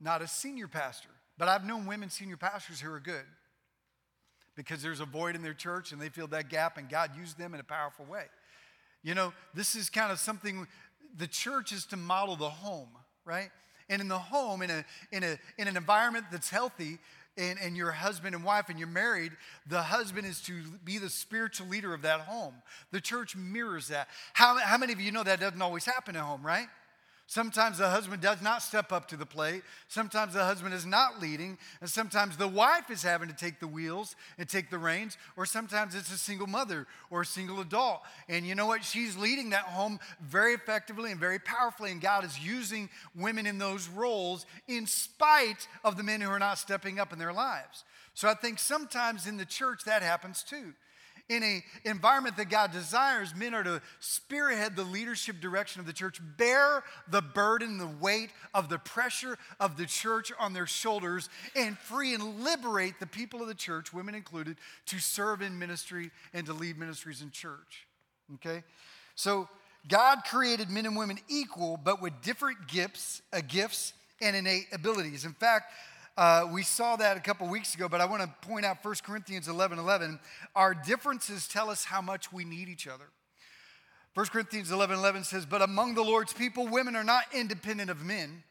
[0.00, 1.08] not a senior pastor.
[1.38, 3.24] But I've known women senior pastors who are good
[4.54, 7.38] because there's a void in their church and they filled that gap and God used
[7.38, 8.24] them in a powerful way.
[9.02, 10.66] You know, this is kind of something
[11.16, 12.90] the church is to model the home,
[13.24, 13.50] right?
[13.88, 16.98] And in the home, in, a, in, a, in an environment that's healthy,
[17.36, 19.32] and, and your husband and wife and you're married,
[19.66, 22.54] the husband is to be the spiritual leader of that home.
[22.90, 24.08] The church mirrors that.
[24.32, 26.66] How, how many of you know that doesn't always happen at home, right?
[27.26, 29.62] Sometimes the husband does not step up to the plate.
[29.88, 31.56] Sometimes the husband is not leading.
[31.80, 35.16] And sometimes the wife is having to take the wheels and take the reins.
[35.36, 38.02] Or sometimes it's a single mother or a single adult.
[38.28, 38.84] And you know what?
[38.84, 41.90] She's leading that home very effectively and very powerfully.
[41.90, 46.38] And God is using women in those roles in spite of the men who are
[46.38, 47.84] not stepping up in their lives.
[48.14, 50.74] So I think sometimes in the church that happens too
[51.28, 55.92] in an environment that God desires, men are to spearhead the leadership direction of the
[55.92, 61.28] church, bear the burden, the weight of the pressure of the church on their shoulders,
[61.56, 64.56] and free and liberate the people of the church, women included,
[64.86, 67.86] to serve in ministry and to lead ministries in church.
[68.34, 68.62] Okay?
[69.14, 69.48] So
[69.88, 75.24] God created men and women equal, but with different gifts, uh, gifts and innate abilities.
[75.24, 75.72] In fact,
[76.16, 78.94] uh, we saw that a couple weeks ago, but I want to point out 1
[79.02, 80.20] Corinthians 11 11.
[80.54, 83.06] Our differences tell us how much we need each other.
[84.14, 88.04] 1 Corinthians 11 11 says, But among the Lord's people, women are not independent of
[88.04, 88.42] men,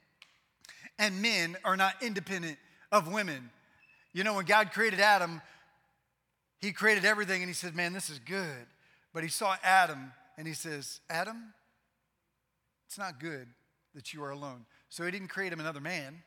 [0.97, 2.58] and men are not independent
[2.91, 3.52] of women.
[4.13, 5.41] You know, when God created Adam,
[6.60, 8.65] he created everything and he said, Man, this is good.
[9.13, 11.54] But he saw Adam and he says, Adam,
[12.88, 13.47] it's not good
[13.93, 14.65] that you are alone.
[14.89, 16.24] So he didn't create him another man.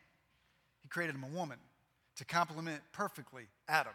[0.94, 1.59] Created him a woman
[2.14, 3.92] to complement perfectly Adam.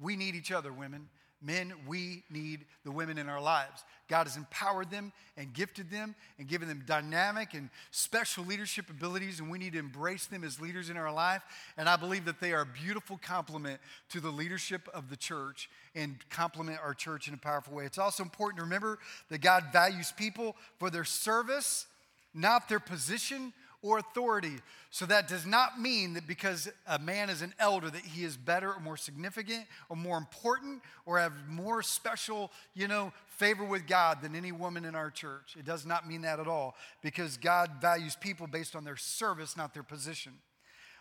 [0.00, 1.08] We need each other, women.
[1.40, 3.84] Men, we need the women in our lives.
[4.08, 9.38] God has empowered them and gifted them and given them dynamic and special leadership abilities,
[9.38, 11.42] and we need to embrace them as leaders in our life.
[11.76, 15.70] And I believe that they are a beautiful complement to the leadership of the church
[15.94, 17.84] and complement our church in a powerful way.
[17.84, 21.86] It's also important to remember that God values people for their service,
[22.34, 23.52] not their position
[23.82, 24.56] or authority.
[24.90, 28.36] So that does not mean that because a man is an elder that he is
[28.36, 33.86] better or more significant or more important or have more special, you know, favor with
[33.86, 35.56] God than any woman in our church.
[35.58, 39.56] It does not mean that at all because God values people based on their service,
[39.56, 40.32] not their position.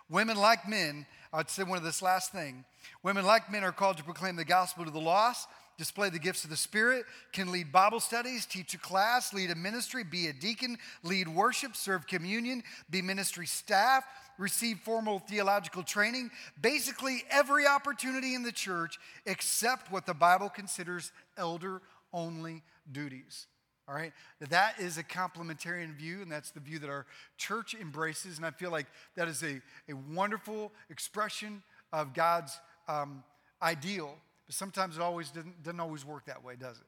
[0.09, 2.65] Women like men, I'd say one of this last thing.
[3.03, 5.47] Women like men are called to proclaim the gospel to the lost
[5.81, 9.55] display the gifts of the Spirit, can lead Bible studies, teach a class, lead a
[9.55, 14.03] ministry, be a deacon, lead worship, serve communion, be ministry staff,
[14.37, 16.29] receive formal theological training.
[16.61, 21.81] Basically, every opportunity in the church except what the Bible considers elder
[22.13, 23.47] only duties.
[23.87, 24.13] All right?
[24.51, 27.07] That is a complementarian view, and that's the view that our
[27.39, 28.37] church embraces.
[28.37, 32.55] And I feel like that is a, a wonderful expression of God's
[32.87, 33.23] um,
[33.63, 34.15] ideal
[34.51, 36.83] but sometimes it always doesn't, doesn't always work that way, does it?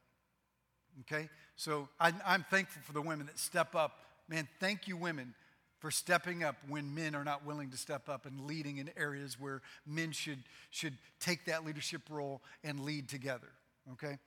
[1.01, 1.29] Okay?
[1.55, 3.99] So I, I'm thankful for the women that step up.
[4.27, 5.33] Man, thank you, women,
[5.79, 9.39] for stepping up when men are not willing to step up and leading in areas
[9.39, 10.39] where men should,
[10.71, 13.47] should take that leadership role and lead together.
[13.93, 14.17] Okay?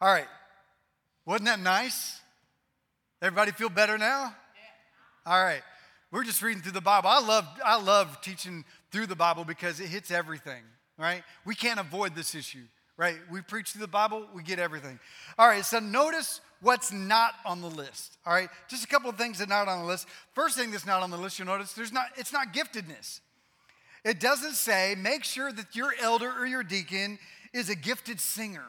[0.00, 0.26] All right.
[1.26, 2.18] Wasn't that nice?
[3.22, 4.34] Everybody feel better now?
[4.56, 5.32] Yeah.
[5.32, 5.62] All right.
[6.10, 7.08] We're just reading through the Bible.
[7.08, 10.64] I love, I love teaching through the Bible because it hits everything,
[10.98, 11.22] right?
[11.44, 12.64] We can't avoid this issue,
[12.96, 13.16] right?
[13.30, 14.98] We preach through the Bible, we get everything.
[15.38, 18.18] All right, so notice what's not on the list.
[18.26, 20.06] All right, just a couple of things that are not on the list.
[20.34, 23.20] First thing that's not on the list, you'll notice there's not, it's not giftedness.
[24.04, 27.18] It doesn't say make sure that your elder or your deacon
[27.52, 28.66] is a gifted singer.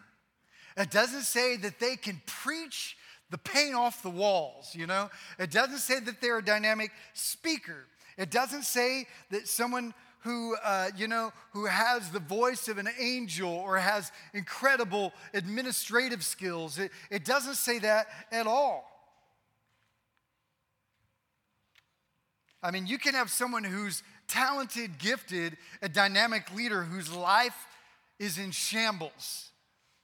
[0.77, 2.97] It doesn't say that they can preach
[3.31, 5.09] the paint off the walls, you know?
[5.39, 7.85] It doesn't say that they're a dynamic speaker.
[8.17, 9.93] It doesn't say that someone
[10.25, 16.25] who, uh, you know, who has the voice of an angel or has incredible administrative
[16.25, 16.79] skills.
[16.79, 18.89] It, it doesn't say that at all.
[22.63, 27.67] I mean, you can have someone who's talented, gifted, a dynamic leader whose life
[28.17, 29.51] is in shambles.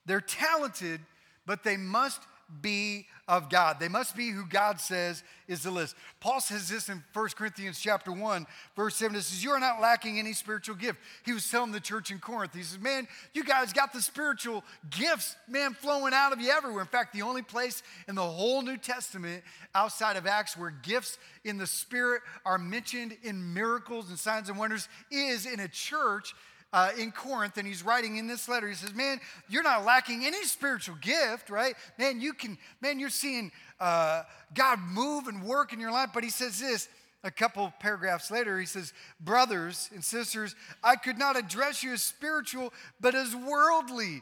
[0.05, 1.01] They're talented,
[1.47, 2.21] but they must
[2.61, 3.79] be of God.
[3.79, 5.95] They must be who God says is the list.
[6.19, 9.15] Paul says this in 1 Corinthians chapter 1, verse 7.
[9.15, 10.99] It says, You are not lacking any spiritual gift.
[11.25, 14.63] He was telling the church in Corinth, he says, Man, you guys got the spiritual
[14.89, 16.81] gifts, man, flowing out of you everywhere.
[16.81, 21.17] In fact, the only place in the whole New Testament outside of Acts where gifts
[21.43, 26.33] in the Spirit are mentioned in miracles and signs and wonders is in a church
[26.73, 28.67] uh, in Corinth, and he's writing in this letter.
[28.67, 31.75] He says, "Man, you're not lacking any spiritual gift, right?
[31.97, 32.57] Man, you can.
[32.81, 36.87] Man, you're seeing uh, God move and work in your life." But he says this
[37.23, 38.59] a couple paragraphs later.
[38.59, 44.21] He says, "Brothers and sisters, I could not address you as spiritual, but as worldly."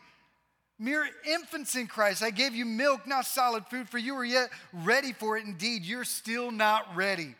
[0.81, 2.23] Mere infants in Christ.
[2.23, 5.45] I gave you milk, not solid food, for you are yet ready for it.
[5.45, 7.35] Indeed, you're still not ready.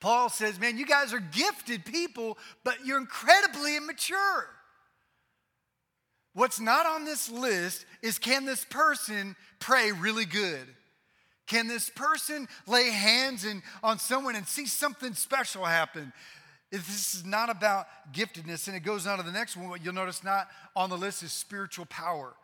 [0.00, 4.48] Paul says, Man, you guys are gifted people, but you're incredibly immature.
[6.34, 10.66] What's not on this list is can this person pray really good?
[11.46, 16.12] Can this person lay hands in, on someone and see something special happen?
[16.72, 19.68] This is not about giftedness, and it goes on to the next one.
[19.68, 22.34] What you'll notice not on the list is spiritual power.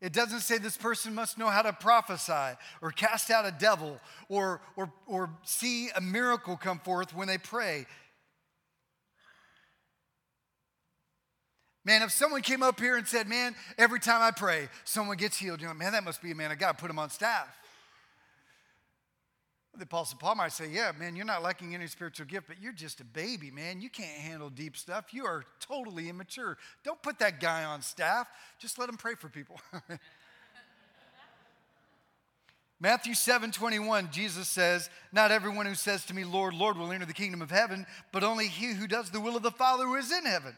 [0.00, 3.98] It doesn't say this person must know how to prophesy or cast out a devil
[4.28, 7.86] or, or, or see a miracle come forth when they pray.
[11.84, 15.38] Man, if someone came up here and said, Man, every time I pray, someone gets
[15.38, 16.78] healed, you know, man, that must be a man of God.
[16.78, 17.48] Put him on staff.
[19.78, 22.72] The Apostle Paul might say, Yeah, man, you're not lacking any spiritual gift, but you're
[22.72, 23.80] just a baby, man.
[23.80, 25.14] You can't handle deep stuff.
[25.14, 26.58] You are totally immature.
[26.82, 28.28] Don't put that guy on staff.
[28.58, 29.60] Just let him pray for people.
[32.80, 37.06] Matthew 7 21, Jesus says, Not everyone who says to me, Lord, Lord, will enter
[37.06, 39.94] the kingdom of heaven, but only he who does the will of the Father who
[39.94, 40.56] is in heaven.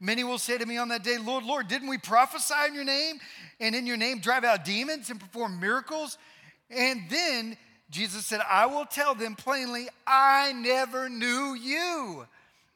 [0.00, 2.84] Many will say to me on that day, Lord, Lord, didn't we prophesy in your
[2.84, 3.18] name
[3.60, 6.18] and in your name drive out demons and perform miracles?
[6.68, 7.56] And then
[7.90, 12.26] Jesus said, I will tell them plainly, I never knew you.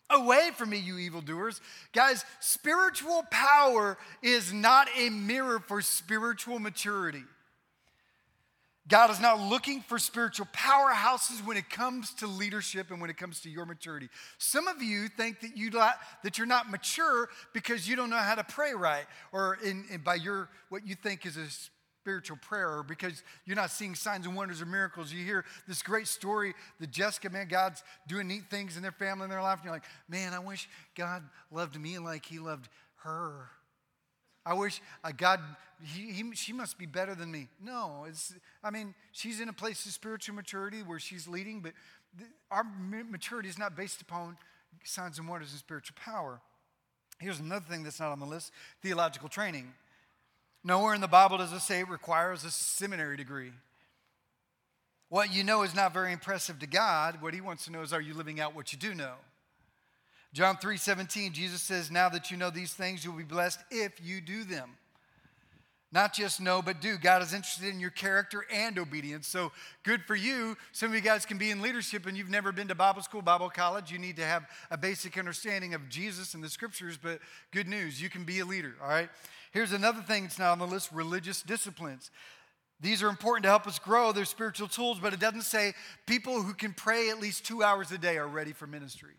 [0.09, 1.61] Away from me, you evildoers.
[1.92, 7.23] Guys, spiritual power is not a mirror for spiritual maturity.
[8.88, 13.16] God is not looking for spiritual powerhouses when it comes to leadership and when it
[13.16, 14.09] comes to your maturity.
[14.38, 18.35] Some of you think that, you that you're not mature because you don't know how
[18.35, 21.46] to pray right, or in, in by your what you think is a
[22.00, 25.12] spiritual prayer or because you're not seeing signs and wonders or miracles.
[25.12, 29.24] You hear this great story that Jessica, man, God's doing neat things in their family
[29.24, 29.58] and their life.
[29.58, 32.68] And you're like, man, I wish God loved me like he loved
[33.04, 33.50] her.
[34.46, 35.40] I wish uh, God,
[35.82, 37.48] he, he, she must be better than me.
[37.62, 38.34] No, it's,
[38.64, 41.72] I mean, she's in a place of spiritual maturity where she's leading, but
[42.50, 42.64] our
[43.10, 44.38] maturity is not based upon
[44.84, 46.40] signs and wonders and spiritual power.
[47.18, 49.74] Here's another thing that's not on the list theological training.
[50.62, 53.53] Nowhere in the Bible does it say it requires a seminary degree.
[55.09, 57.20] What you know is not very impressive to God.
[57.20, 59.14] What he wants to know is are you living out what you do know?
[60.33, 64.01] John 3 17, Jesus says, Now that you know these things, you'll be blessed if
[64.03, 64.70] you do them.
[65.92, 66.96] Not just know, but do.
[66.98, 69.26] God is interested in your character and obedience.
[69.26, 69.50] So
[69.83, 70.57] good for you.
[70.70, 73.22] Some of you guys can be in leadership and you've never been to Bible school,
[73.22, 73.90] Bible college.
[73.90, 77.18] You need to have a basic understanding of Jesus and the scriptures, but
[77.50, 79.09] good news, you can be a leader, all right?
[79.50, 82.12] Here's another thing that's not on the list religious disciplines.
[82.81, 84.12] These are important to help us grow.
[84.12, 85.74] They're spiritual tools, but it doesn't say
[86.07, 89.14] people who can pray at least two hours a day are ready for ministry.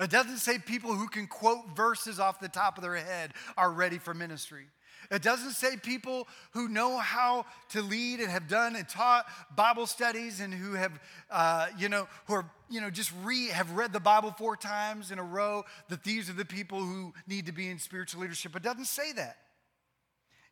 [0.00, 3.70] It doesn't say people who can quote verses off the top of their head are
[3.70, 4.66] ready for ministry.
[5.12, 9.86] It doesn't say people who know how to lead and have done and taught Bible
[9.86, 10.98] studies and who have,
[11.30, 15.10] uh, you know, who are, you know, just re, have read the Bible four times
[15.10, 18.56] in a row that these are the people who need to be in spiritual leadership.
[18.56, 19.36] It doesn't say that.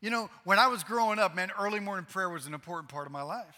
[0.02, 3.06] You know, when I was growing up, man, early morning prayer was an important part
[3.06, 3.56] of my life.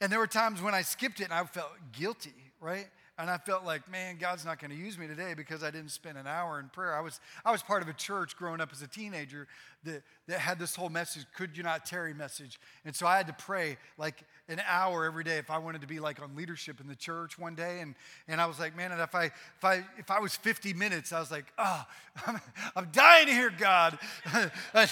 [0.00, 2.88] And there were times when I skipped it and I felt guilty, right?
[3.18, 5.90] And I felt like, man, God's not going to use me today because I didn't
[5.90, 6.94] spend an hour in prayer.
[6.94, 9.48] I was, I was part of a church growing up as a teenager
[9.82, 12.60] that, that had this whole message, could you not tarry message.
[12.84, 15.88] And so I had to pray like an hour every day if I wanted to
[15.88, 17.80] be like on leadership in the church one day.
[17.80, 17.96] And,
[18.28, 21.18] and I was like, man, if I, if, I, if I was 50 minutes, I
[21.18, 21.84] was like, oh,
[22.26, 22.40] I'm,
[22.76, 23.98] I'm dying here, God.
[24.74, 24.88] I'm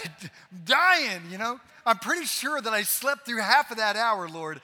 [0.64, 1.60] dying, you know?
[1.84, 4.60] I'm pretty sure that I slept through half of that hour, Lord.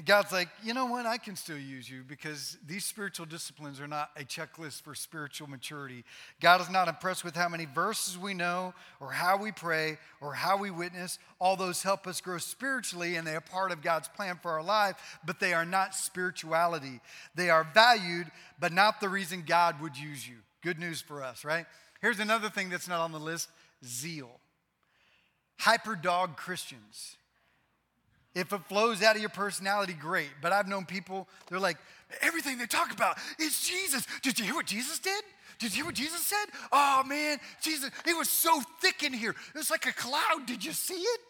[0.00, 1.04] And God's like, you know what?
[1.04, 5.46] I can still use you because these spiritual disciplines are not a checklist for spiritual
[5.46, 6.04] maturity.
[6.40, 10.32] God is not impressed with how many verses we know or how we pray or
[10.32, 11.18] how we witness.
[11.38, 14.62] All those help us grow spiritually and they are part of God's plan for our
[14.62, 17.02] life, but they are not spirituality.
[17.34, 20.36] They are valued, but not the reason God would use you.
[20.62, 21.66] Good news for us, right?
[22.00, 23.50] Here's another thing that's not on the list
[23.84, 24.30] zeal.
[25.60, 27.18] Hyperdog Christians.
[28.34, 30.30] If it flows out of your personality, great.
[30.40, 31.78] But I've known people, they're like,
[32.20, 34.06] everything they talk about is Jesus.
[34.22, 35.24] Did you hear what Jesus did?
[35.58, 36.46] Did you hear what Jesus said?
[36.72, 39.30] Oh man, Jesus, it was so thick in here.
[39.30, 40.46] It was like a cloud.
[40.46, 41.20] Did you see it?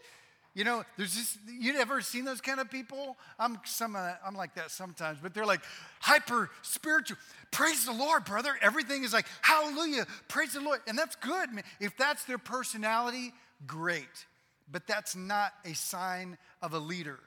[0.55, 3.17] You know, there's just you ever seen those kind of people?
[3.39, 5.63] I'm some uh, I'm like that sometimes, but they're like
[6.01, 7.17] hyper spiritual.
[7.51, 8.53] Praise the Lord, brother.
[8.63, 11.53] Everything is like hallelujah, praise the Lord, and that's good.
[11.53, 11.65] Man.
[11.81, 13.33] If that's their personality,
[13.67, 14.27] great
[14.71, 17.19] but that's not a sign of a leader,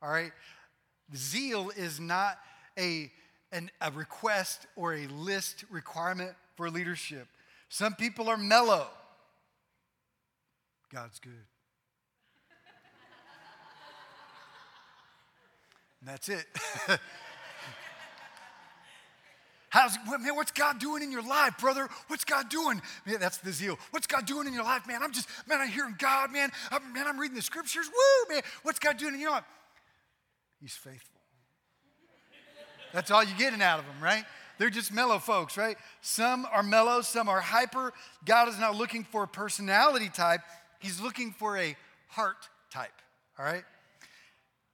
[0.00, 0.32] all right?
[1.14, 2.38] Zeal is not
[2.78, 3.10] a,
[3.50, 7.26] an, a request or a list requirement for leadership.
[7.68, 8.86] Some people are mellow.
[10.92, 11.32] God's good.
[16.00, 16.46] and that's it.
[19.72, 21.88] How's, man, what's God doing in your life, brother?
[22.08, 22.82] What's God doing?
[23.06, 23.78] Man, that's the zeal.
[23.90, 25.02] What's God doing in your life, man?
[25.02, 26.50] I'm just, man, I'm hearing God, man.
[26.70, 27.88] I'm, man, I'm reading the scriptures.
[27.88, 28.42] Woo, man.
[28.64, 29.46] What's God doing You know what?
[30.60, 31.18] He's faithful.
[32.92, 34.26] That's all you're getting out of them, right?
[34.58, 35.78] They're just mellow folks, right?
[36.02, 37.94] Some are mellow, some are hyper.
[38.26, 40.42] God is not looking for a personality type,
[40.80, 41.74] He's looking for a
[42.08, 42.92] heart type,
[43.38, 43.64] all right?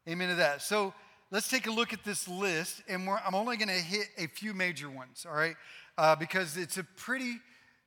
[0.08, 0.60] Amen to that.
[0.60, 0.92] So,
[1.30, 4.54] let's take a look at this list, and I'm only going to hit a few
[4.54, 5.56] major ones, all right?
[5.96, 7.36] Uh, because it's a pretty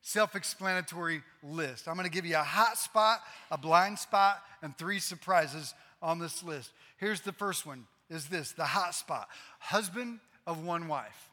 [0.02, 1.88] self explanatory list.
[1.88, 6.18] I'm going to give you a hot spot, a blind spot, and three surprises on
[6.18, 6.70] this list.
[6.98, 9.28] Here's the first one is this the hot spot
[9.58, 11.30] husband of one wife.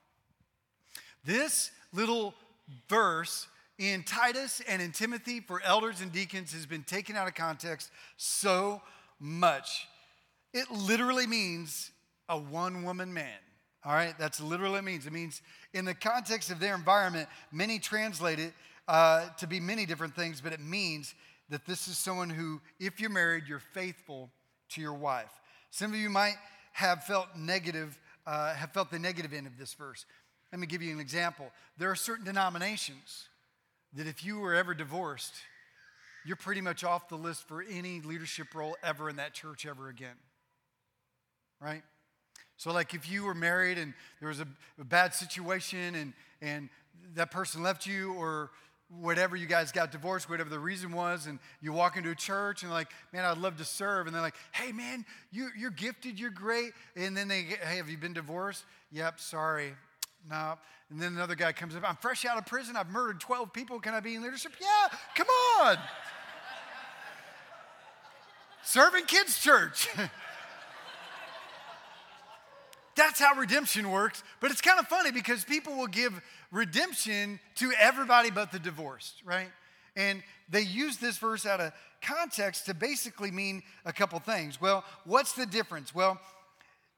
[1.26, 2.34] This little
[2.88, 7.34] verse in Titus and in Timothy for elders and deacons has been taken out of
[7.34, 8.82] context so
[9.20, 9.88] much.
[10.54, 11.92] It literally means
[12.30, 13.38] a one woman man.
[13.84, 15.06] All right, that's literally what it means.
[15.06, 15.42] It means
[15.74, 18.54] in the context of their environment, many translate it
[18.88, 21.16] uh, to be many different things, but it means
[21.50, 24.30] that this is someone who, if you're married, you're faithful
[24.70, 25.32] to your wife.
[25.72, 26.36] Some of you might
[26.74, 30.06] have felt negative, uh, have felt the negative end of this verse.
[30.52, 31.52] Let me give you an example.
[31.78, 33.28] There are certain denominations
[33.94, 35.34] that if you were ever divorced,
[36.26, 39.90] you're pretty much off the list for any leadership role ever in that church ever
[39.90, 40.16] again.
[41.62, 41.84] Right?
[42.60, 44.48] So, like if you were married and there was a,
[44.82, 46.68] a, bad situation and, and
[47.16, 48.52] that person left you or
[49.00, 52.64] whatever, you guys got divorced, whatever the reason was, and you walk into a church
[52.64, 54.08] and like, man, I'd love to serve.
[54.08, 56.74] And they're like, hey, man, you, you're gifted, you're great.
[56.98, 58.66] And then they hey, have you been divorced?
[58.92, 59.74] Yep, sorry.
[60.30, 60.56] No.
[60.90, 63.80] And then another guy comes up, I'm fresh out of prison, I've murdered 12 people,
[63.80, 64.52] can I be in leadership?
[64.60, 65.28] Yeah, come
[65.62, 65.78] on.
[68.64, 69.88] Serving kids' church.
[73.00, 74.24] That's how redemption works.
[74.42, 79.22] But it's kind of funny because people will give redemption to everybody but the divorced,
[79.24, 79.48] right?
[79.96, 84.60] And they use this verse out of context to basically mean a couple things.
[84.60, 85.96] Well, what's the difference?
[85.96, 86.20] Well,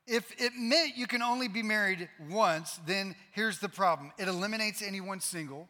[0.07, 4.81] if it meant you can only be married once, then here's the problem it eliminates
[4.81, 5.69] anyone single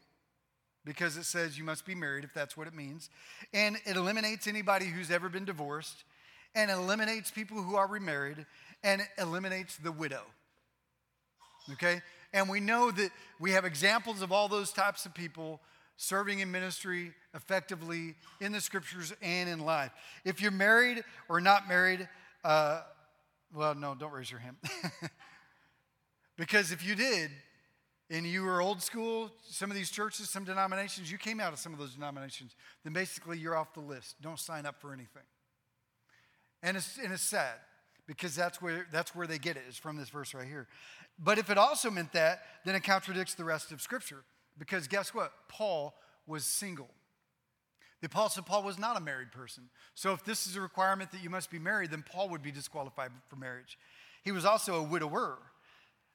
[0.85, 3.09] because it says you must be married if that's what it means.
[3.53, 6.05] And it eliminates anybody who's ever been divorced
[6.55, 8.45] and eliminates people who are remarried
[8.83, 10.23] and eliminates the widow.
[11.73, 12.01] Okay?
[12.33, 15.61] And we know that we have examples of all those types of people
[15.97, 19.91] serving in ministry effectively in the scriptures and in life.
[20.25, 22.07] If you're married or not married,
[22.43, 22.81] uh,
[23.53, 24.55] well, no, don't raise your hand.
[26.37, 27.31] because if you did,
[28.09, 31.59] and you were old school, some of these churches, some denominations, you came out of
[31.59, 34.15] some of those denominations, then basically you're off the list.
[34.21, 35.23] Don't sign up for anything.
[36.61, 37.55] And it's, and it's sad
[38.11, 40.67] because that's where, that's where they get it, is from this verse right here.
[41.17, 44.23] But if it also meant that, then it contradicts the rest of Scripture.
[44.59, 45.31] Because guess what?
[45.47, 45.95] Paul
[46.27, 46.89] was single.
[48.01, 49.69] The Apostle Paul was not a married person.
[49.95, 52.51] So if this is a requirement that you must be married, then Paul would be
[52.51, 53.77] disqualified for marriage.
[54.23, 55.37] He was also a widower.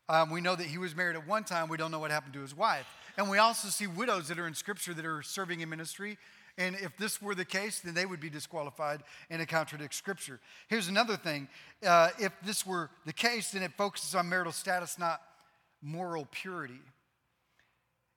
[0.09, 1.69] Um, we know that he was married at one time.
[1.69, 2.87] We don't know what happened to his wife.
[3.17, 6.19] And we also see widows that are in Scripture that are serving in ministry.
[6.59, 10.41] And if this were the case, then they would be disqualified and it contradicts Scripture.
[10.69, 11.49] Here's another thing
[11.87, 15.21] uh, if this were the case, then it focuses on marital status, not
[15.83, 16.81] moral purity.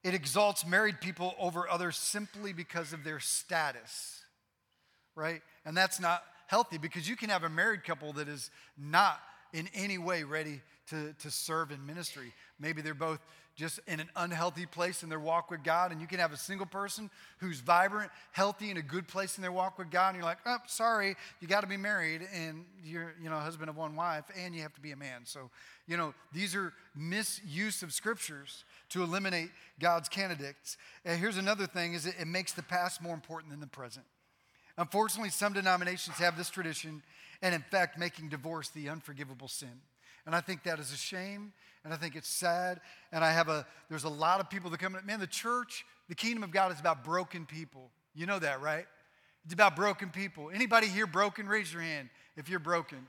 [0.03, 4.23] It exalts married people over others simply because of their status,
[5.15, 5.41] right?
[5.65, 9.19] And that's not healthy because you can have a married couple that is not
[9.51, 12.33] in any way ready to, to serve in ministry.
[12.59, 13.19] Maybe they're both
[13.59, 16.37] just in an unhealthy place in their walk with God, and you can have a
[16.37, 20.17] single person who's vibrant, healthy, in a good place in their walk with God, and
[20.17, 23.75] you're like, oh, sorry, you got to be married, and you're, you know, husband of
[23.75, 25.25] one wife, and you have to be a man.
[25.25, 25.49] So,
[25.87, 30.77] you know, these are misuse of scriptures to eliminate God's candidates.
[31.03, 34.05] And here's another thing: is it, it makes the past more important than the present.
[34.77, 37.03] Unfortunately, some denominations have this tradition,
[37.41, 39.81] and in fact, making divorce the unforgivable sin.
[40.25, 41.53] And I think that is a shame,
[41.83, 42.81] and I think it's sad.
[43.11, 45.85] And I have a, there's a lot of people that come, in, man, the church,
[46.07, 47.89] the kingdom of God is about broken people.
[48.13, 48.85] You know that, right?
[49.45, 50.51] It's about broken people.
[50.53, 51.47] Anybody here broken?
[51.47, 53.07] Raise your hand if you're broken.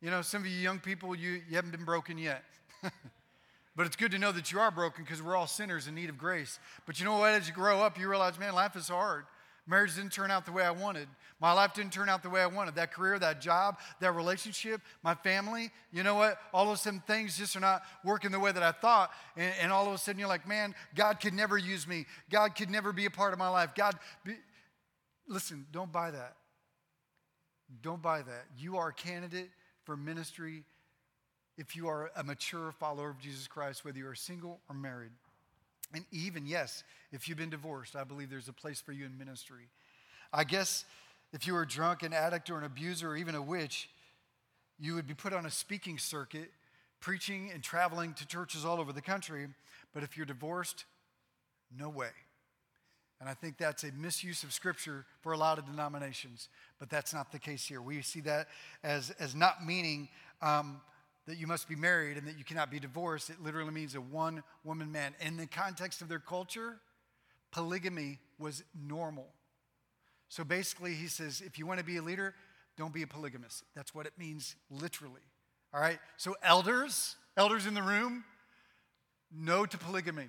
[0.00, 2.42] You know, some of you young people, you, you haven't been broken yet.
[3.76, 6.08] but it's good to know that you are broken because we're all sinners in need
[6.08, 6.58] of grace.
[6.86, 7.32] But you know what?
[7.32, 9.24] As you grow up, you realize, man, life is hard.
[9.72, 11.08] Marriage didn't turn out the way I wanted.
[11.40, 12.74] My life didn't turn out the way I wanted.
[12.74, 16.36] That career, that job, that relationship, my family, you know what?
[16.52, 19.12] All of a sudden, things just are not working the way that I thought.
[19.34, 22.04] And, and all of a sudden, you're like, man, God could never use me.
[22.28, 23.70] God could never be a part of my life.
[23.74, 24.34] God, be...
[25.26, 26.36] listen, don't buy that.
[27.80, 28.44] Don't buy that.
[28.58, 29.48] You are a candidate
[29.84, 30.64] for ministry
[31.56, 35.12] if you are a mature follower of Jesus Christ, whether you're single or married.
[35.94, 39.18] And even, yes, if you've been divorced, I believe there's a place for you in
[39.18, 39.68] ministry.
[40.32, 40.84] I guess
[41.32, 43.88] if you were drunk, an addict, or an abuser, or even a witch,
[44.78, 46.50] you would be put on a speaking circuit,
[47.00, 49.48] preaching and traveling to churches all over the country.
[49.92, 50.84] But if you're divorced,
[51.76, 52.10] no way.
[53.20, 56.48] And I think that's a misuse of scripture for a lot of denominations,
[56.80, 57.80] but that's not the case here.
[57.80, 58.48] We see that
[58.82, 60.08] as, as not meaning
[60.40, 60.80] um,
[61.26, 63.30] that you must be married and that you cannot be divorced.
[63.30, 65.14] It literally means a one woman man.
[65.20, 66.80] In the context of their culture,
[67.52, 69.26] polygamy was normal.
[70.28, 72.34] So basically, he says if you want to be a leader,
[72.76, 73.64] don't be a polygamist.
[73.76, 75.20] That's what it means literally.
[75.74, 75.98] All right?
[76.16, 78.24] So, elders, elders in the room,
[79.34, 80.28] no to polygamy.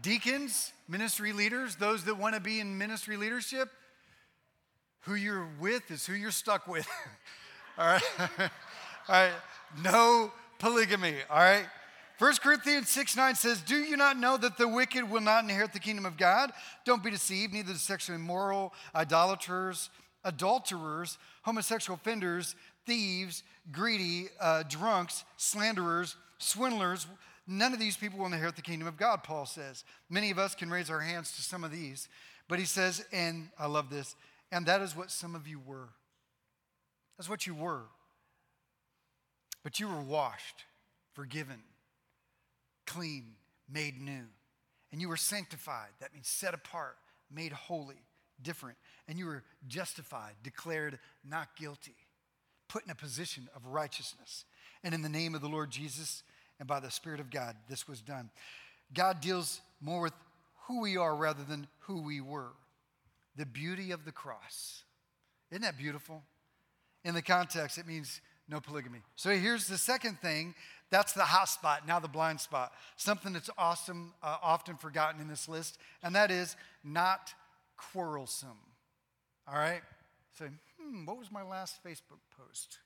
[0.00, 3.68] Deacons, ministry leaders, those that want to be in ministry leadership,
[5.00, 6.88] who you're with is who you're stuck with.
[7.78, 8.50] All right?
[9.08, 9.32] All right,
[9.82, 11.16] no polygamy.
[11.28, 11.66] All right.
[12.18, 15.72] 1 Corinthians 6 9 says, Do you not know that the wicked will not inherit
[15.72, 16.52] the kingdom of God?
[16.84, 19.90] Don't be deceived, neither the sexually immoral, idolaters,
[20.24, 22.54] adulterers, homosexual offenders,
[22.86, 23.42] thieves,
[23.72, 27.08] greedy, uh, drunks, slanderers, swindlers.
[27.48, 29.82] None of these people will inherit the kingdom of God, Paul says.
[30.08, 32.08] Many of us can raise our hands to some of these.
[32.48, 34.14] But he says, and I love this,
[34.52, 35.88] and that is what some of you were.
[37.16, 37.82] That's what you were.
[39.62, 40.64] But you were washed,
[41.12, 41.62] forgiven,
[42.86, 43.34] clean,
[43.68, 44.24] made new.
[44.90, 45.88] And you were sanctified.
[46.00, 46.96] That means set apart,
[47.30, 48.02] made holy,
[48.42, 48.76] different.
[49.08, 50.98] And you were justified, declared
[51.28, 51.96] not guilty,
[52.68, 54.44] put in a position of righteousness.
[54.84, 56.22] And in the name of the Lord Jesus
[56.58, 58.30] and by the Spirit of God, this was done.
[58.92, 60.12] God deals more with
[60.66, 62.52] who we are rather than who we were.
[63.36, 64.84] The beauty of the cross.
[65.50, 66.22] Isn't that beautiful?
[67.04, 69.00] In the context, it means no polygamy.
[69.16, 70.54] So here's the second thing.
[70.90, 72.72] That's the hot spot, now the blind spot.
[72.96, 77.32] Something that's awesome, uh, often forgotten in this list, and that is not
[77.78, 78.58] quarrelsome.
[79.48, 79.80] All right?
[80.38, 80.46] Say,
[80.80, 82.78] hmm, what was my last Facebook post?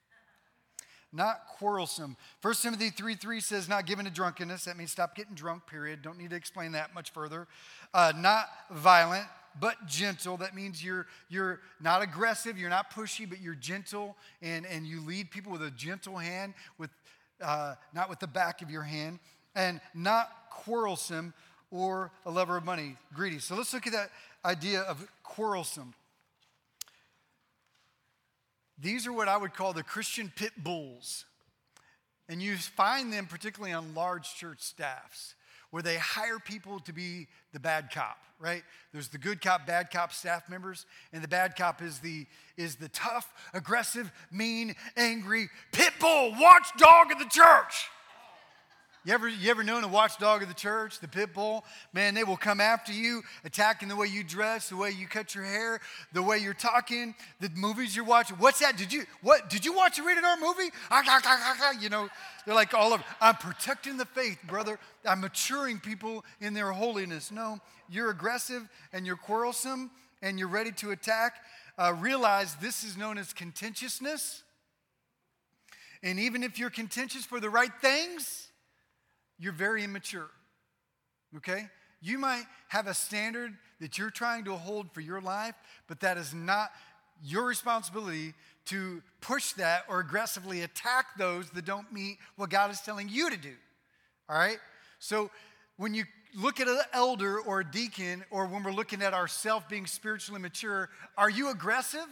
[1.13, 2.17] Not quarrelsome.
[2.43, 4.65] 1 Timothy 3 3 says, not given to drunkenness.
[4.65, 6.03] That means stop getting drunk, period.
[6.03, 7.49] Don't need to explain that much further.
[7.95, 9.27] Uh, not violent
[9.61, 10.37] but gentle.
[10.37, 15.01] That means you're, you're not aggressive, you're not pushy, but you're gentle, and, and you
[15.01, 16.91] lead people with a gentle hand, with,
[17.43, 19.19] uh, not with the back of your hand,
[19.55, 21.33] and not quarrelsome
[21.71, 23.39] or a lover of money, greedy.
[23.39, 24.11] So let's look at that
[24.45, 25.95] idea of quarrelsome.
[28.79, 31.25] These are what I would call the Christian pit bulls.
[32.29, 35.35] And you find them particularly on large church staffs
[35.77, 38.63] where they hire people to be the bad cop, right?
[38.95, 42.25] There's the good cop, bad cop staff members, and the bad cop is the
[42.57, 47.91] is the tough, aggressive, mean, angry pit bull watchdog of the church.
[49.07, 51.65] You ever, you ever known a watchdog of the church, the pit bull?
[51.93, 55.33] Man, they will come after you, attacking the way you dress, the way you cut
[55.33, 55.79] your hair,
[56.13, 58.37] the way you're talking, the movies you're watching.
[58.39, 58.77] What's that?
[58.77, 59.49] Did you what?
[59.49, 60.73] Did you watch a rated R movie?
[60.91, 62.09] Ah, ah, ah, you know,
[62.45, 63.01] they're like all of.
[63.21, 64.77] I'm protecting the faith, brother.
[65.09, 67.31] I'm maturing people in their holiness.
[67.31, 71.35] No, you're aggressive and you're quarrelsome and you're ready to attack.
[71.79, 74.43] Uh, realize this is known as contentiousness.
[76.03, 78.46] And even if you're contentious for the right things
[79.39, 80.31] you're very immature.
[81.37, 81.69] Okay?
[82.01, 85.55] You might have a standard that you're trying to hold for your life,
[85.87, 86.71] but that is not
[87.23, 88.35] your responsibility
[88.67, 93.31] to push that or aggressively attack those that don't meet what God is telling you
[93.31, 93.55] to do.
[94.29, 94.59] All right?
[94.99, 95.31] So
[95.77, 99.65] when you look at an elder or a deacon, or when we're looking at ourselves
[99.69, 102.07] being spiritually mature, are you aggressive?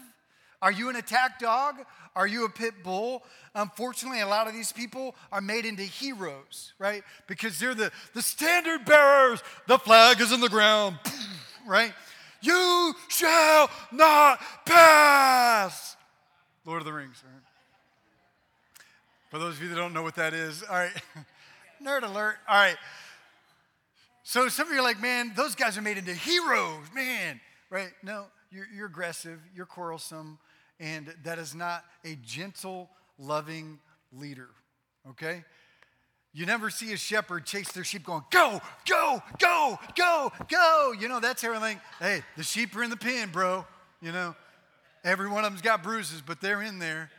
[0.65, 1.75] Are you an attack dog?
[2.17, 3.23] Are you a pit bull?
[3.55, 7.05] Unfortunately, a lot of these people are made into heroes, right?
[7.27, 9.43] Because they're the, the standard bearers.
[9.67, 10.99] The flag is in the ground,
[11.67, 11.93] right?
[12.41, 15.97] You shall not pass.
[16.65, 17.43] Lord of the Rings, right?
[19.29, 20.93] For those of you that don't know what that is, all right.
[21.85, 22.37] Nerd alert.
[22.49, 22.77] All right.
[24.23, 27.39] So some of you are like, man, those guys are made into heroes, man,
[27.69, 27.91] right?
[28.03, 30.39] No, you're, you're aggressive, you're quarrelsome,
[30.81, 33.79] and that is not a gentle, loving
[34.13, 34.49] leader,
[35.11, 35.45] okay?
[36.33, 40.93] You never see a shepherd chase their sheep going, go, go, go, go, go.
[40.99, 41.81] You know, that's everything.
[42.01, 43.65] Hey, the sheep are in the pen, bro.
[44.03, 44.35] You know,
[45.05, 47.11] every one of them's got bruises, but they're in there.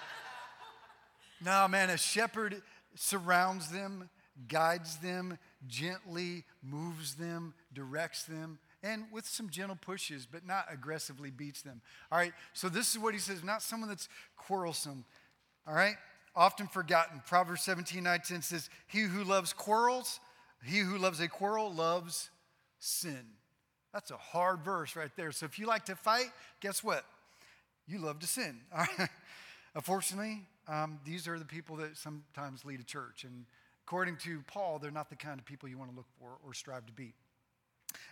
[1.44, 2.62] no, man, a shepherd
[2.94, 4.08] surrounds them,
[4.48, 5.38] guides them,
[5.68, 11.80] gently moves them, directs them and with some gentle pushes, but not aggressively beats them.
[12.10, 15.04] All right, so this is what he says not someone that's quarrelsome.
[15.66, 15.96] All right,
[16.34, 17.22] often forgotten.
[17.26, 20.20] Proverbs 17 19 says, He who loves quarrels,
[20.64, 22.30] he who loves a quarrel loves
[22.78, 23.24] sin.
[23.92, 25.32] That's a hard verse right there.
[25.32, 27.04] So if you like to fight, guess what?
[27.86, 28.60] You love to sin.
[28.72, 29.08] All right?
[29.74, 33.24] Unfortunately, um, these are the people that sometimes lead a church.
[33.24, 33.46] And
[33.86, 36.54] according to Paul, they're not the kind of people you want to look for or
[36.54, 37.14] strive to be.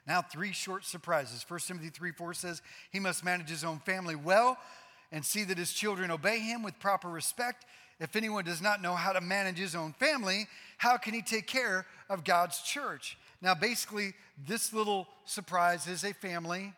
[0.07, 1.45] Now, three short surprises.
[1.47, 4.59] 1 Timothy 3 4 says, He must manage his own family well
[5.11, 7.65] and see that his children obey him with proper respect.
[8.01, 11.47] If anyone does not know how to manage his own family, how can he take
[11.47, 13.19] care of God's church?
[13.43, 14.15] Now, basically,
[14.47, 16.73] this little surprise is a family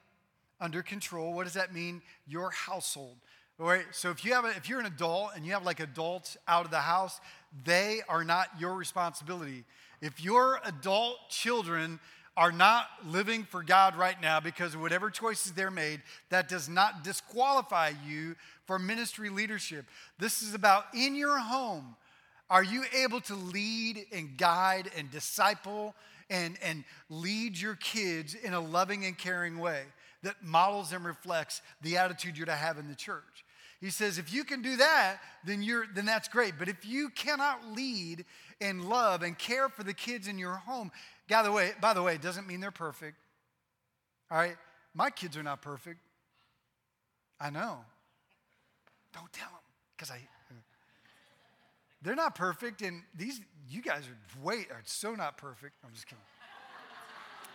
[0.60, 1.32] under control.
[1.32, 2.02] What does that mean?
[2.26, 3.16] Your household.
[3.58, 5.80] All right, so if you have a, if you're an adult and you have like
[5.80, 7.20] adults out of the house,
[7.64, 9.64] they are not your responsibility.
[10.00, 12.00] If your adult children
[12.36, 16.00] are not living for God right now because whatever choices they're made,
[16.30, 19.84] that does not disqualify you for ministry leadership.
[20.18, 21.96] This is about in your home.
[22.48, 25.94] Are you able to lead and guide and disciple
[26.28, 29.82] and, and lead your kids in a loving and caring way
[30.22, 33.44] that models and reflects the attitude you're to have in the church?
[33.80, 36.54] He says, if you can do that, then you're then that's great.
[36.58, 38.26] But if you cannot lead
[38.60, 40.92] and love and care for the kids in your home,
[41.30, 43.16] by the way, by the way, it doesn't mean they're perfect.
[44.30, 44.56] All right?
[44.94, 46.00] My kids are not perfect.
[47.40, 47.78] I know.
[49.14, 49.60] Don't tell them,
[49.96, 50.18] because I.
[52.02, 55.74] They're not perfect, and these you guys are way are so not perfect.
[55.84, 56.24] I'm just kidding.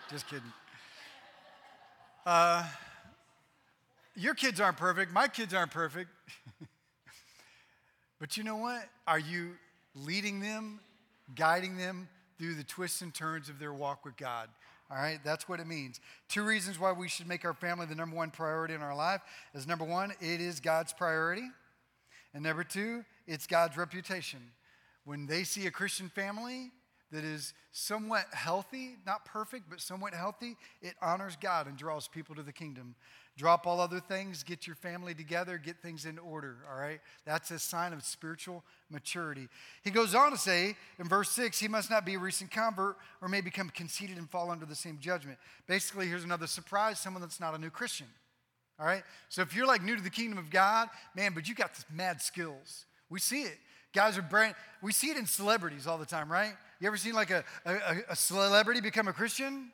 [0.09, 0.53] just kidding.
[2.26, 2.63] Uh,
[4.15, 5.11] your kids aren't perfect.
[5.11, 6.09] My kids aren't perfect.
[8.19, 8.88] but you know what?
[9.07, 9.51] Are you
[9.95, 10.80] leading them,
[11.36, 12.07] guiding them
[12.38, 14.50] through the twists and turns of their walk with God.
[14.92, 16.00] All right, that's what it means.
[16.30, 19.22] Two reasons why we should make our family the number one priority in our life
[19.54, 21.50] is number one, it is God's priority.
[22.34, 24.40] And number two, it's God's reputation.
[25.06, 26.72] When they see a Christian family
[27.12, 32.36] that is somewhat healthy, not perfect, but somewhat healthy, it honors God and draws people
[32.36, 32.96] to the kingdom.
[33.38, 37.02] Drop all other things, get your family together, get things in order, all right?
[37.26, 39.50] That's a sign of spiritual maturity.
[39.84, 42.96] He goes on to say in verse 6 he must not be a recent convert
[43.22, 45.38] or may become conceited and fall under the same judgment.
[45.68, 48.08] Basically, here's another surprise someone that's not a new Christian,
[48.80, 49.04] all right?
[49.28, 51.86] So if you're like new to the kingdom of God, man, but you got this
[51.94, 52.86] mad skills.
[53.10, 53.58] We see it.
[53.94, 56.54] Guys are brand, we see it in celebrities all the time, right?
[56.80, 59.72] You ever seen like a, a, a celebrity become a Christian?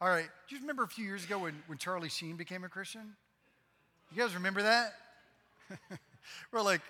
[0.00, 0.28] All right.
[0.48, 3.14] Do you remember a few years ago when, when Charlie Sheen became a Christian?
[4.12, 4.94] You guys remember that?
[6.52, 6.80] We're like,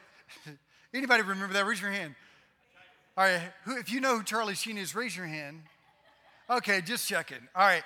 [0.95, 1.67] Anybody remember that?
[1.67, 2.15] Raise your hand.
[3.17, 5.63] All right, who, if you know who Charlie Sheen is, raise your hand.
[6.49, 7.39] Okay, just checking.
[7.55, 7.83] All right,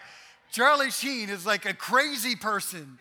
[0.52, 2.98] Charlie Sheen is like a crazy person.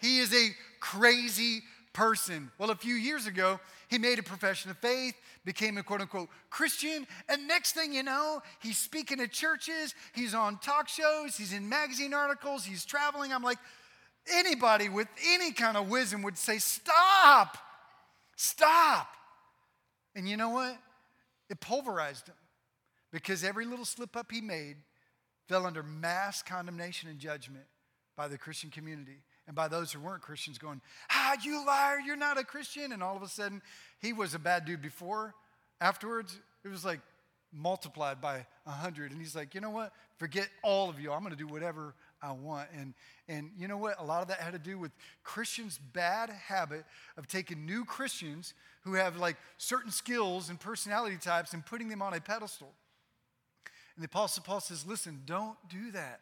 [0.00, 0.48] He is a
[0.80, 1.62] crazy
[1.94, 2.50] person.
[2.58, 5.14] Well, a few years ago, he made a profession of faith,
[5.46, 10.34] became a quote unquote Christian, and next thing you know, he's speaking at churches, he's
[10.34, 13.32] on talk shows, he's in magazine articles, he's traveling.
[13.32, 13.58] I'm like,
[14.30, 17.56] anybody with any kind of wisdom would say, Stop,
[18.36, 19.08] stop.
[20.14, 20.76] And you know what?
[21.48, 22.34] It pulverized him
[23.12, 24.76] because every little slip up he made
[25.48, 27.66] fell under mass condemnation and judgment
[28.16, 30.80] by the Christian community and by those who weren't Christians going,
[31.10, 32.92] Ah, you liar, you're not a Christian.
[32.92, 33.60] And all of a sudden,
[34.00, 35.34] he was a bad dude before.
[35.80, 37.00] Afterwards, it was like
[37.52, 39.12] multiplied by a hundred.
[39.12, 39.92] And he's like, you know what?
[40.16, 41.12] Forget all of you.
[41.12, 42.68] I'm going to do whatever I want.
[42.76, 42.94] And,
[43.28, 44.00] and you know what?
[44.00, 44.92] A lot of that had to do with
[45.22, 46.84] Christians' bad habit
[47.18, 52.00] of taking new Christians who have like certain skills and personality types and putting them
[52.00, 52.72] on a pedestal.
[53.94, 56.20] And the Apostle Paul says, listen, don't do that.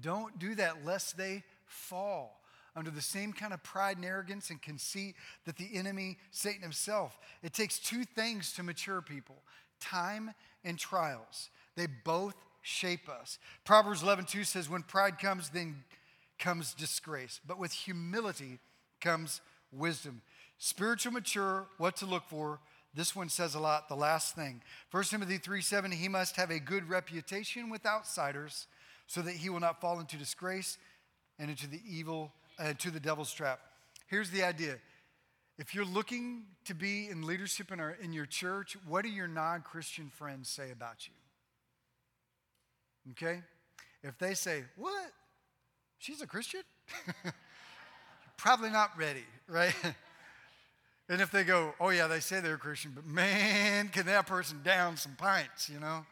[0.00, 2.41] Don't do that lest they fall
[2.74, 5.14] under the same kind of pride and arrogance and conceit
[5.44, 7.18] that the enemy, Satan himself.
[7.42, 9.36] It takes two things to mature people
[9.80, 10.32] time
[10.64, 11.50] and trials.
[11.76, 13.38] They both shape us.
[13.64, 15.84] Proverbs 11:2 says, When pride comes, then
[16.38, 17.40] comes disgrace.
[17.46, 18.58] But with humility
[19.00, 19.40] comes
[19.72, 20.22] wisdom.
[20.58, 22.60] Spiritual mature, what to look for.
[22.94, 23.88] This one says a lot.
[23.88, 24.62] The last thing.
[24.90, 28.66] 1 Timothy 3 7, he must have a good reputation with outsiders
[29.06, 30.78] so that he will not fall into disgrace
[31.38, 33.60] and into the evil, uh, to the devil's trap.
[34.06, 34.76] Here's the idea.
[35.58, 39.28] If you're looking to be in leadership in, our, in your church, what do your
[39.28, 41.12] non Christian friends say about you?
[43.12, 43.42] Okay?
[44.02, 45.12] If they say, What?
[45.98, 46.62] She's a Christian?
[48.36, 49.74] Probably not ready, right?
[51.08, 54.26] and if they go, Oh, yeah, they say they're a Christian, but man, can that
[54.26, 56.04] person down some pints, you know?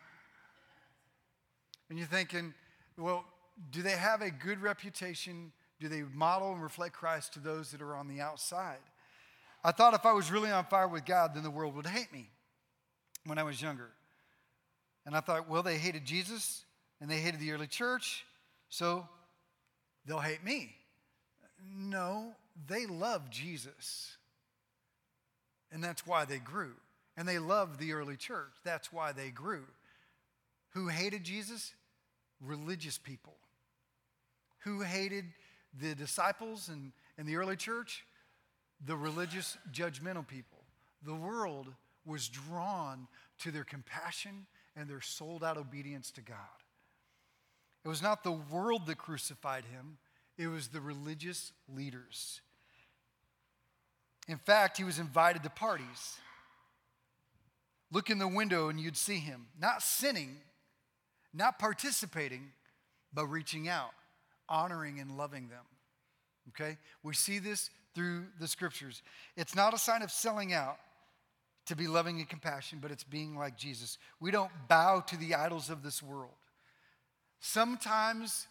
[1.88, 2.54] And you're thinking,
[2.96, 3.24] Well,
[3.72, 5.52] do they have a good reputation?
[5.80, 8.78] Do they model and reflect Christ to those that are on the outside?
[9.64, 12.12] I thought if I was really on fire with God, then the world would hate
[12.12, 12.28] me
[13.24, 13.90] when I was younger.
[15.06, 16.64] And I thought, well, they hated Jesus
[17.00, 18.24] and they hated the early church,
[18.68, 19.08] so
[20.06, 20.74] they'll hate me.
[21.74, 22.34] No,
[22.68, 24.16] they love Jesus.
[25.72, 26.72] And that's why they grew.
[27.16, 28.52] And they loved the early church.
[28.64, 29.64] That's why they grew.
[30.70, 31.72] Who hated Jesus?
[32.40, 33.36] Religious people
[34.64, 35.24] who hated
[35.78, 38.04] the disciples and, and the early church?
[38.84, 40.58] The religious, judgmental people.
[41.04, 41.68] The world
[42.04, 43.08] was drawn
[43.40, 44.46] to their compassion
[44.76, 46.36] and their sold out obedience to God.
[47.84, 49.98] It was not the world that crucified him,
[50.36, 52.40] it was the religious leaders.
[54.28, 56.18] In fact, he was invited to parties.
[57.90, 60.36] Look in the window and you'd see him, not sinning,
[61.34, 62.52] not participating,
[63.12, 63.90] but reaching out
[64.50, 65.64] honoring and loving them.
[66.48, 66.76] Okay?
[67.02, 69.02] We see this through the scriptures.
[69.36, 70.76] It's not a sign of selling out
[71.66, 73.98] to be loving and compassion, but it's being like Jesus.
[74.20, 76.32] We don't bow to the idols of this world.
[77.38, 78.46] Sometimes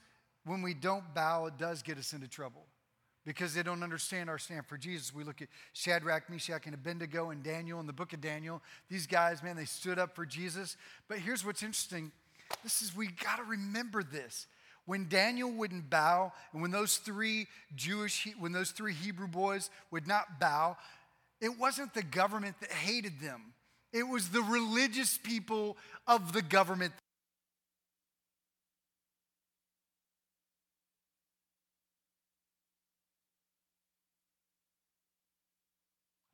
[0.45, 2.65] when we don't bow, it does get us into trouble
[3.25, 5.13] because they don't understand our stand for Jesus.
[5.13, 8.61] We look at Shadrach, Meshach, and Abednego and Daniel in the book of Daniel.
[8.89, 10.77] These guys, man, they stood up for Jesus.
[11.07, 12.11] But here's what's interesting.
[12.63, 14.47] This is, we got to remember this
[14.89, 20.07] when Daniel wouldn't bow, and when those three Jewish, when those three Hebrew boys would
[20.07, 20.77] not bow,
[21.39, 23.53] it wasn't the government that hated them.
[23.93, 25.77] It was the religious people
[26.07, 26.93] of the government.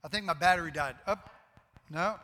[0.01, 0.95] I think my battery died.
[1.05, 1.29] Up.
[1.89, 2.15] No.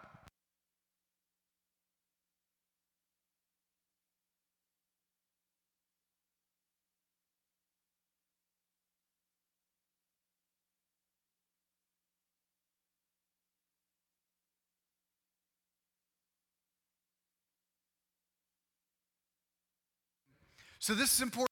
[20.81, 21.50] So this is important.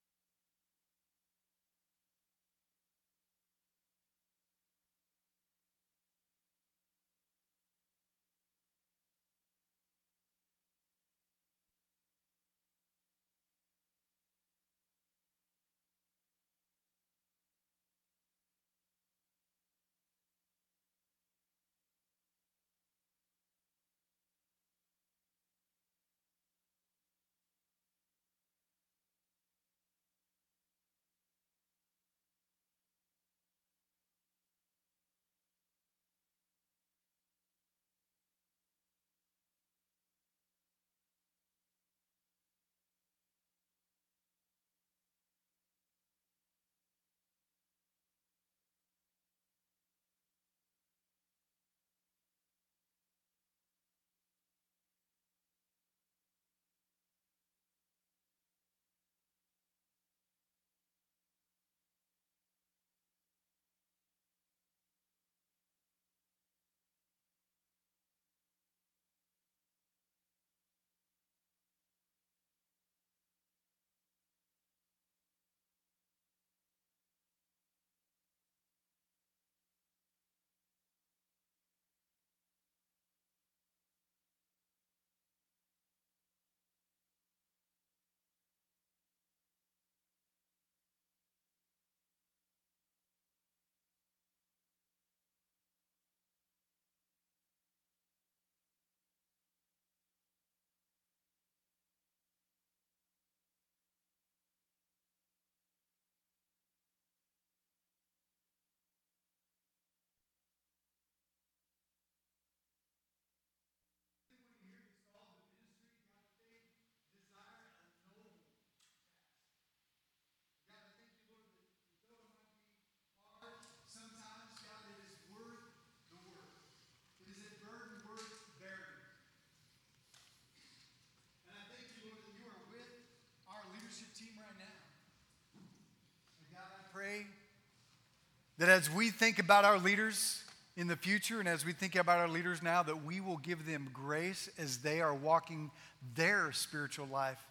[138.80, 140.42] As we think about our leaders
[140.78, 143.66] in the future and as we think about our leaders now, that we will give
[143.66, 145.70] them grace as they are walking
[146.16, 147.44] their spiritual life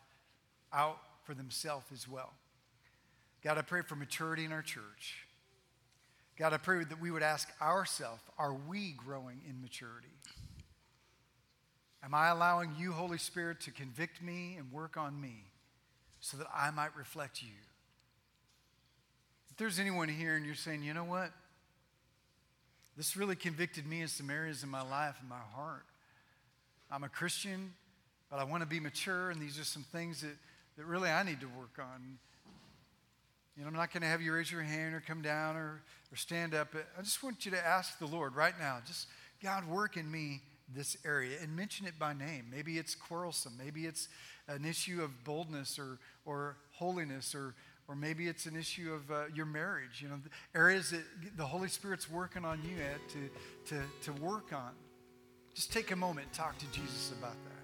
[0.73, 2.33] out for themselves as well.
[3.45, 5.27] God, I pray for maturity in our church.
[6.39, 10.09] God, I pray that we would ask ourselves, are we growing in maturity?
[12.03, 15.45] Am I allowing you, Holy Spirit, to convict me and work on me
[16.21, 17.68] so that I might reflect you?
[19.59, 21.33] There's anyone here and you're saying, you know what?
[22.97, 25.85] This really convicted me in some areas in my life and my heart.
[26.93, 27.73] I'm a Christian,
[28.31, 30.37] but I want to be mature, and these are some things that,
[30.77, 32.19] that really I need to work on.
[33.57, 35.83] You know, I'm not going to have you raise your hand or come down or,
[36.13, 36.69] or stand up.
[36.97, 39.09] I just want you to ask the Lord right now, just
[39.43, 40.41] God, work in me
[40.73, 42.45] this area and mention it by name.
[42.49, 43.55] Maybe it's quarrelsome.
[43.59, 44.07] Maybe it's
[44.47, 47.55] an issue of boldness or, or holiness or,
[47.89, 50.03] or maybe it's an issue of uh, your marriage.
[50.03, 50.21] You know,
[50.55, 51.03] areas that
[51.37, 54.73] the Holy Spirit's working on you at to, to, to work on.
[55.55, 57.59] Just take a moment, talk to Jesus about that.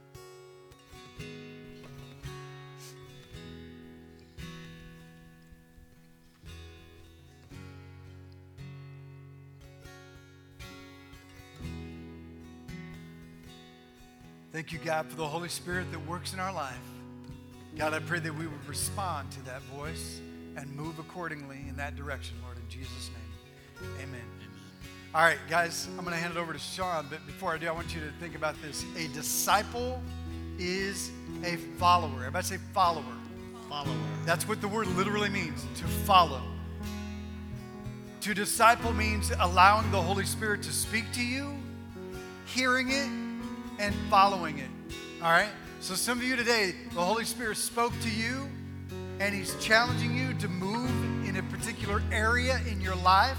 [14.53, 16.94] Thank you, God, for the Holy Spirit that works in our life.
[17.77, 20.21] God, I pray that we would respond to that voice
[20.57, 23.91] and move accordingly in that direction, Lord, in Jesus' name.
[23.97, 24.09] Amen.
[24.09, 24.21] Amen.
[25.13, 27.67] All right, guys, I'm going to hand it over to Sean, but before I do,
[27.67, 28.85] I want you to think about this.
[28.97, 30.01] A disciple
[30.57, 31.11] is
[31.45, 32.19] a follower.
[32.19, 33.03] Everybody say follower.
[33.69, 33.97] Follower.
[34.25, 36.43] That's what the word literally means to follow.
[38.21, 41.53] To disciple means allowing the Holy Spirit to speak to you,
[42.47, 43.11] hearing it,
[43.81, 44.71] and following it.
[45.21, 45.51] All right?
[45.85, 48.49] So, some of you today, the Holy Spirit spoke to you
[49.21, 50.89] and He's challenging you to move
[51.29, 53.37] in a particular area in your life.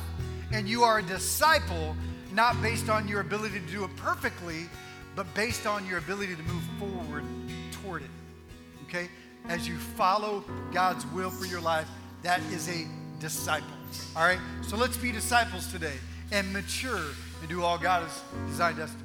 [0.51, 1.95] And you are a disciple
[2.35, 4.69] not based on your ability to do it perfectly,
[5.15, 7.23] but based on your ability to move forward
[7.71, 8.11] toward it.
[8.83, 9.09] Okay?
[9.49, 11.87] As you follow God's will for your life,
[12.21, 12.85] that is a
[13.19, 13.67] disciple.
[14.15, 14.39] All right?
[14.61, 15.95] So let's be disciples today
[16.31, 17.05] and mature
[17.41, 19.04] and do all God has designed us to.